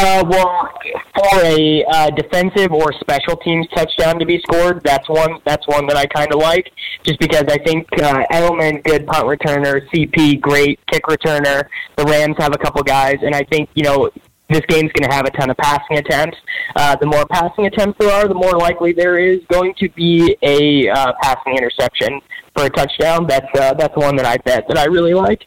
Uh, 0.00 0.24
well, 0.28 0.70
for 1.12 1.40
a 1.42 1.84
uh, 1.90 2.10
defensive 2.10 2.72
or 2.72 2.92
special 3.00 3.36
teams 3.38 3.66
touchdown 3.74 4.16
to 4.16 4.24
be 4.24 4.40
scored, 4.42 4.80
that's 4.84 5.08
one. 5.08 5.40
That's 5.44 5.66
one 5.66 5.88
that 5.88 5.96
I 5.96 6.06
kind 6.06 6.32
of 6.32 6.38
like, 6.38 6.70
just 7.02 7.18
because 7.18 7.42
I 7.48 7.58
think 7.58 7.88
uh, 8.00 8.22
Edelman, 8.30 8.84
good 8.84 9.08
punt 9.08 9.24
returner, 9.26 9.84
CP, 9.90 10.40
great 10.40 10.78
kick 10.86 11.02
returner. 11.06 11.64
The 11.96 12.04
Rams 12.04 12.36
have 12.38 12.54
a 12.54 12.58
couple 12.58 12.80
guys, 12.84 13.16
and 13.22 13.34
I 13.34 13.42
think 13.50 13.70
you 13.74 13.82
know 13.82 14.08
this 14.48 14.62
game's 14.68 14.92
going 14.92 15.10
to 15.10 15.16
have 15.16 15.26
a 15.26 15.30
ton 15.30 15.50
of 15.50 15.56
passing 15.56 15.98
attempts. 15.98 16.38
Uh, 16.76 16.94
the 16.94 17.06
more 17.06 17.26
passing 17.26 17.66
attempts 17.66 17.98
there 17.98 18.12
are, 18.12 18.28
the 18.28 18.34
more 18.34 18.52
likely 18.52 18.92
there 18.92 19.18
is 19.18 19.40
going 19.50 19.74
to 19.78 19.88
be 19.96 20.36
a 20.42 20.88
uh, 20.90 21.12
passing 21.20 21.56
interception 21.56 22.20
for 22.54 22.66
a 22.66 22.70
touchdown. 22.70 23.26
That's 23.26 23.58
uh, 23.58 23.74
that's 23.74 23.96
one 23.96 24.14
that 24.14 24.26
I 24.26 24.36
bet 24.36 24.68
that 24.68 24.78
I 24.78 24.84
really 24.84 25.14
like. 25.14 25.44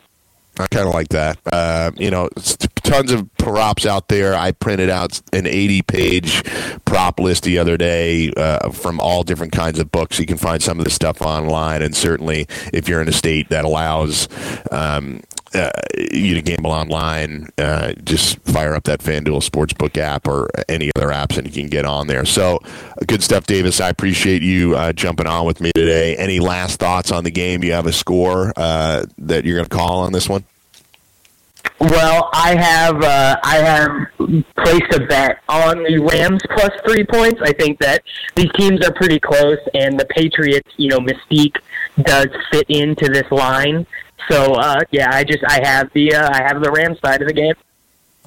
I 0.60 0.68
kind 0.68 0.90
of 0.90 0.94
like 0.94 1.08
that. 1.10 1.40
Uh, 1.52 1.92
you 1.96 2.12
know, 2.12 2.28
tons 2.91 3.12
of 3.12 3.34
props 3.38 3.86
out 3.86 4.10
there. 4.10 4.36
I 4.36 4.51
printed 4.51 4.89
out 4.89 5.21
an 5.32 5.47
80 5.47 5.82
page 5.84 6.43
prop 6.84 7.19
list 7.19 7.43
the 7.43 7.58
other 7.58 7.77
day 7.77 8.32
uh, 8.36 8.69
from 8.71 8.99
all 8.99 9.23
different 9.23 9.54
kinds 9.54 9.80
of 9.80 9.91
books. 9.91 10.19
You 10.19 10.25
can 10.25 10.38
find 10.38 10.62
some 10.62 10.77
of 10.77 10.84
this 10.84 10.93
stuff 10.93 11.21
online, 11.21 11.82
and 11.82 11.95
certainly 11.95 12.47
if 12.73 12.89
you're 12.89 13.01
in 13.01 13.08
a 13.08 13.13
state 13.13 13.49
that 13.49 13.65
allows. 13.65 14.27
Um, 14.71 15.21
uh, 15.54 15.69
you 15.99 16.34
to 16.34 16.41
gamble 16.41 16.71
online, 16.71 17.49
uh, 17.58 17.91
just 18.06 18.39
fire 18.43 18.73
up 18.73 18.86
that 18.86 19.01
FanDuel 19.01 19.43
Sportsbook 19.43 19.97
app 19.97 20.25
or 20.25 20.49
any 20.69 20.89
other 20.95 21.08
apps 21.08 21.38
and 21.38 21.45
you 21.45 21.51
can 21.51 21.69
get 21.69 21.84
on 21.84 22.08
there. 22.08 22.23
So, 22.23 22.60
good 23.06 23.21
stuff, 23.21 23.47
Davis. 23.47 23.82
I 23.82 23.89
appreciate 23.89 24.43
you 24.43 24.77
uh, 24.77 24.93
jumping 24.93 25.27
on 25.27 25.45
with 25.45 25.60
me 25.60 25.73
today. 25.75 26.15
Any 26.15 26.39
last 26.39 26.80
thoughts 26.80 27.12
on 27.12 27.25
the 27.25 27.32
game? 27.32 27.65
You 27.65 27.73
have 27.73 27.86
a 27.86 27.91
score 27.91 28.54
uh, 28.56 29.04
that 29.17 29.43
you're 29.43 29.58
going 29.58 29.67
to 29.67 29.75
call 29.75 29.99
on 29.99 30.13
this 30.13 30.30
one? 30.30 30.45
Well, 31.82 32.30
I 32.32 32.56
have 32.62 33.02
uh, 33.02 33.38
I 33.44 33.56
have 33.58 33.89
placed 34.56 34.94
a 34.94 35.04
bet 35.08 35.39
on 35.50 35.82
the 35.82 35.98
Rams 35.98 36.39
plus 36.52 36.70
three 36.86 37.04
points. 37.04 37.41
I 37.44 37.54
think 37.54 37.80
that 37.80 38.04
these 38.36 38.52
teams 38.56 38.86
are 38.86 38.94
pretty 38.94 39.20
close, 39.20 39.58
and 39.74 40.00
the 40.00 40.06
Patriots, 40.06 40.70
you 40.78 40.89
know, 40.89 41.00
mystique 41.00 41.56
does 42.04 42.28
fit 42.52 42.67
into 42.70 43.10
this 43.10 43.26
line. 43.32 43.88
So 44.30 44.54
uh, 44.54 44.82
yeah, 44.91 45.10
I 45.12 45.24
just 45.24 45.44
I 45.48 45.60
have 45.63 45.91
the 45.94 46.13
uh, 46.13 46.30
I 46.32 46.44
have 46.44 46.62
the 46.62 46.72
Rams 46.72 47.00
side 47.00 47.24
of 47.24 47.28
the 47.28 47.34
game. 47.34 47.56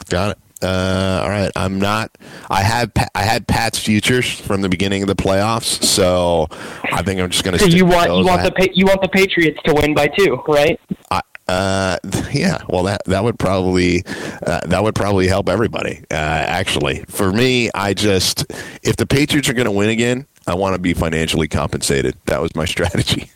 Got 0.08 0.32
it. 0.32 0.38
Uh, 0.64 1.20
all 1.22 1.28
right, 1.28 1.50
I'm 1.56 1.78
not. 1.78 2.10
I 2.50 2.62
had 2.62 2.92
I 3.14 3.22
had 3.22 3.46
Pat's 3.46 3.78
futures 3.78 4.40
from 4.40 4.62
the 4.62 4.68
beginning 4.68 5.02
of 5.02 5.08
the 5.08 5.14
playoffs, 5.14 5.84
so 5.84 6.48
I 6.90 7.02
think 7.02 7.20
I'm 7.20 7.30
just 7.30 7.44
going 7.44 7.56
to. 7.56 7.58
So 7.58 7.66
you 7.66 7.84
want 7.84 8.10
you 8.10 8.24
want 8.24 8.42
the 8.42 8.52
pa- 8.52 8.72
you 8.72 8.86
want 8.86 9.02
the 9.02 9.08
Patriots 9.08 9.58
to 9.66 9.74
win 9.74 9.94
by 9.94 10.08
two, 10.08 10.42
right? 10.48 10.80
I, 11.10 11.20
uh, 11.48 11.98
yeah. 12.32 12.62
Well, 12.68 12.84
that 12.84 13.04
that 13.06 13.22
would 13.22 13.38
probably 13.38 14.04
uh, 14.46 14.60
that 14.66 14.82
would 14.82 14.94
probably 14.94 15.28
help 15.28 15.48
everybody. 15.48 15.98
Uh, 16.10 16.14
actually, 16.14 17.04
for 17.08 17.30
me, 17.30 17.70
I 17.74 17.94
just 17.94 18.46
if 18.82 18.96
the 18.96 19.06
Patriots 19.06 19.48
are 19.48 19.54
going 19.54 19.66
to 19.66 19.70
win 19.70 19.90
again, 19.90 20.26
I 20.46 20.54
want 20.54 20.74
to 20.74 20.80
be 20.80 20.94
financially 20.94 21.48
compensated. 21.48 22.16
That 22.26 22.40
was 22.40 22.54
my 22.54 22.64
strategy. 22.64 23.30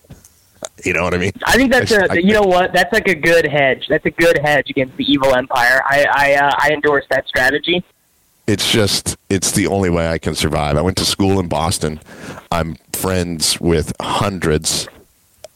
You 0.85 0.93
know 0.93 1.03
what 1.05 1.15
I 1.15 1.19
mean? 1.19 1.33
I 1.45 1.57
think 1.57 1.73
that's 1.73 1.93
I- 1.93 1.97
a 2.05 2.07
I- 2.11 2.15
you 2.15 2.33
know 2.33 2.43
what 2.43 2.73
that's 2.73 2.93
like 2.93 3.09
a 3.09 3.15
good 3.15 3.47
hedge. 3.47 3.87
That's 3.89 4.07
a 4.07 4.11
good 4.11 4.39
hedge 4.39 4.71
against 4.71 4.97
the 4.97 5.05
evil 5.05 5.35
empire. 5.35 5.83
I 5.85 6.07
I 6.11 6.35
uh, 6.35 6.53
I 6.57 6.71
endorse 6.73 7.05
that 7.11 7.27
strategy. 7.29 7.83
it's 8.47 8.71
just 8.71 9.17
it's 9.29 9.51
the 9.53 9.67
only 9.67 9.91
way 9.91 10.09
I 10.09 10.19
can 10.19 10.35
survive. 10.35 10.77
I 10.77 10.83
went 10.83 10.97
to 10.99 11.05
school 11.05 11.39
in 11.41 11.49
Boston. 11.49 12.01
I'm 12.51 12.77
friends 12.93 13.61
with 13.61 13.93
hundreds, 14.01 14.89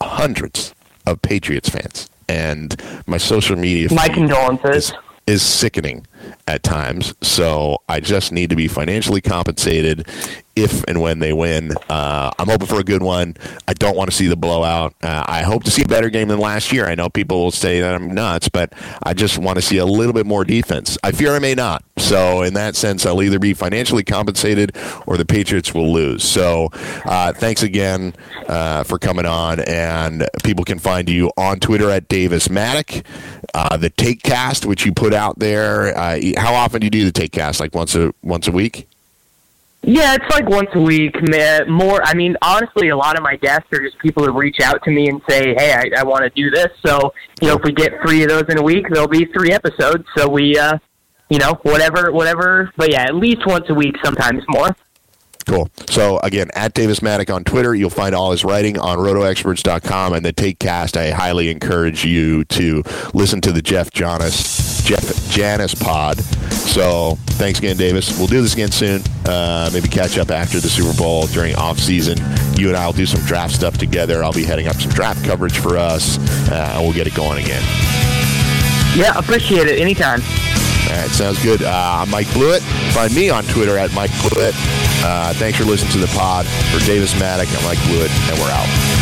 hundreds 0.00 0.74
of 1.06 1.22
Patriots 1.22 1.68
fans, 1.68 2.08
and 2.28 2.80
my 3.06 3.16
social 3.18 3.56
media 3.56 3.88
My 3.92 4.08
condolences. 4.08 4.90
is, 4.90 4.92
is 5.26 5.42
sickening 5.42 6.06
at 6.46 6.62
times. 6.62 7.14
So 7.22 7.78
I 7.88 8.00
just 8.00 8.32
need 8.32 8.50
to 8.50 8.56
be 8.56 8.68
financially 8.68 9.20
compensated 9.20 10.06
if 10.54 10.84
and 10.84 11.00
when 11.00 11.18
they 11.18 11.32
win. 11.32 11.72
Uh, 11.88 12.30
I'm 12.38 12.48
hoping 12.48 12.66
for 12.66 12.78
a 12.78 12.84
good 12.84 13.02
one. 13.02 13.36
I 13.66 13.72
don't 13.72 13.96
want 13.96 14.10
to 14.10 14.16
see 14.16 14.26
the 14.26 14.36
blowout. 14.36 14.94
Uh, 15.02 15.24
I 15.26 15.42
hope 15.42 15.64
to 15.64 15.70
see 15.70 15.82
a 15.82 15.88
better 15.88 16.10
game 16.10 16.28
than 16.28 16.38
last 16.38 16.72
year. 16.72 16.86
I 16.86 16.94
know 16.94 17.08
people 17.08 17.42
will 17.42 17.50
say 17.50 17.80
that 17.80 17.94
I'm 17.94 18.12
nuts, 18.12 18.48
but 18.48 18.72
I 19.02 19.14
just 19.14 19.38
want 19.38 19.56
to 19.56 19.62
see 19.62 19.78
a 19.78 19.86
little 19.86 20.12
bit 20.12 20.26
more 20.26 20.44
defense. 20.44 20.98
I 21.02 21.12
fear 21.12 21.34
I 21.34 21.38
may 21.38 21.54
not. 21.54 21.84
So 21.96 22.42
in 22.42 22.54
that 22.54 22.76
sense, 22.76 23.06
I'll 23.06 23.22
either 23.22 23.38
be 23.38 23.54
financially 23.54 24.04
compensated 24.04 24.76
or 25.06 25.16
the 25.16 25.24
Patriots 25.24 25.72
will 25.72 25.92
lose. 25.92 26.22
So 26.24 26.68
uh, 27.04 27.32
thanks 27.32 27.62
again 27.62 28.14
uh, 28.46 28.82
for 28.82 28.98
coming 28.98 29.26
on, 29.26 29.60
and 29.60 30.28
people 30.44 30.64
can 30.64 30.78
find 30.78 31.08
you 31.08 31.30
on 31.36 31.60
Twitter 31.60 31.88
at 31.90 32.08
Davis 32.08 32.48
Mattek. 32.48 33.04
Uh, 33.54 33.76
the 33.76 33.90
Taekcast, 33.90 34.66
which 34.66 34.84
you 34.84 34.92
put 34.92 35.14
out 35.14 35.38
there. 35.38 35.96
Uh, 36.18 36.40
how 36.40 36.54
often 36.54 36.80
do 36.80 36.86
you 36.86 36.90
do 36.90 37.04
the 37.04 37.12
Taekcast? 37.12 37.60
Like 37.60 37.74
once 37.74 37.94
a 37.94 38.12
once 38.22 38.48
a 38.48 38.52
week? 38.52 38.88
Yeah, 39.84 40.14
it's 40.14 40.30
like 40.30 40.48
once 40.48 40.70
a 40.74 40.80
week. 40.80 41.16
More, 41.66 42.00
I 42.04 42.14
mean, 42.14 42.36
honestly, 42.40 42.90
a 42.90 42.96
lot 42.96 43.16
of 43.16 43.24
my 43.24 43.34
guests 43.34 43.66
are 43.72 43.80
just 43.80 43.98
people 43.98 44.24
who 44.24 44.30
reach 44.30 44.60
out 44.60 44.80
to 44.84 44.90
me 44.90 45.08
and 45.08 45.20
say, 45.28 45.54
"Hey, 45.56 45.72
I, 45.72 46.00
I 46.00 46.04
want 46.04 46.22
to 46.22 46.30
do 46.30 46.50
this." 46.50 46.68
So, 46.86 47.12
you 47.40 47.48
know, 47.48 47.56
if 47.56 47.64
we 47.64 47.72
get 47.72 47.92
three 48.00 48.22
of 48.22 48.28
those 48.28 48.44
in 48.48 48.58
a 48.58 48.62
week, 48.62 48.86
there'll 48.90 49.08
be 49.08 49.24
three 49.24 49.50
episodes. 49.50 50.04
So 50.16 50.28
we, 50.28 50.56
uh, 50.56 50.78
you 51.30 51.38
know, 51.38 51.58
whatever, 51.62 52.12
whatever. 52.12 52.70
But 52.76 52.92
yeah, 52.92 53.02
at 53.02 53.16
least 53.16 53.44
once 53.44 53.68
a 53.70 53.74
week, 53.74 53.96
sometimes 54.04 54.44
more. 54.48 54.76
Cool. 55.46 55.68
So 55.88 56.20
again, 56.20 56.48
at 56.54 56.74
Davis 56.74 57.00
Mattek 57.00 57.34
on 57.34 57.42
Twitter, 57.42 57.74
you'll 57.74 57.90
find 57.90 58.14
all 58.14 58.30
his 58.30 58.44
writing 58.44 58.78
on 58.78 58.98
rotoexperts.com 58.98 60.12
and 60.12 60.24
the 60.24 60.32
Taekcast. 60.32 60.96
I 60.96 61.10
highly 61.10 61.50
encourage 61.50 62.04
you 62.04 62.44
to 62.44 62.84
listen 63.14 63.40
to 63.40 63.50
the 63.50 63.62
Jeff 63.62 63.90
Janis 63.90 64.71
Jeff 64.84 65.30
Janis 65.30 65.74
pod. 65.74 66.20
So 66.50 67.16
thanks 67.38 67.58
again, 67.58 67.76
Davis. 67.76 68.16
We'll 68.18 68.26
do 68.28 68.40
this 68.40 68.54
again 68.54 68.70
soon. 68.70 69.02
Uh, 69.26 69.70
maybe 69.72 69.88
catch 69.88 70.18
up 70.18 70.30
after 70.30 70.60
the 70.60 70.68
Super 70.68 70.96
Bowl 70.96 71.26
during 71.26 71.54
off 71.56 71.78
season. 71.78 72.18
You 72.56 72.68
and 72.68 72.76
I 72.76 72.86
will 72.86 72.92
do 72.92 73.06
some 73.06 73.20
draft 73.26 73.54
stuff 73.54 73.78
together. 73.78 74.22
I'll 74.22 74.32
be 74.32 74.44
heading 74.44 74.68
up 74.68 74.76
some 74.76 74.90
draft 74.90 75.24
coverage 75.24 75.58
for 75.58 75.76
us, 75.76 76.18
uh, 76.50 76.72
and 76.74 76.82
we'll 76.82 76.92
get 76.94 77.06
it 77.06 77.14
going 77.14 77.42
again. 77.42 77.62
Yeah, 78.96 79.16
appreciate 79.18 79.66
it. 79.68 79.80
Anytime. 79.80 80.20
All 80.20 80.98
right, 80.98 81.10
sounds 81.10 81.42
good. 81.42 81.62
Uh, 81.62 82.02
I'm 82.02 82.10
Mike 82.10 82.26
Blewitt. 82.28 82.60
Find 82.92 83.14
me 83.14 83.30
on 83.30 83.44
Twitter 83.44 83.78
at 83.78 83.92
Mike 83.94 84.10
Blewitt. 84.10 84.52
Uh, 85.04 85.32
thanks 85.34 85.58
for 85.58 85.64
listening 85.64 85.92
to 85.92 85.98
the 85.98 86.08
pod. 86.08 86.46
For 86.46 86.78
Davis 86.86 87.14
Mattek, 87.14 87.54
I'm 87.56 87.64
Mike 87.64 87.78
Blewitt, 87.78 88.10
and 88.30 88.38
we're 88.38 88.50
out. 88.50 89.01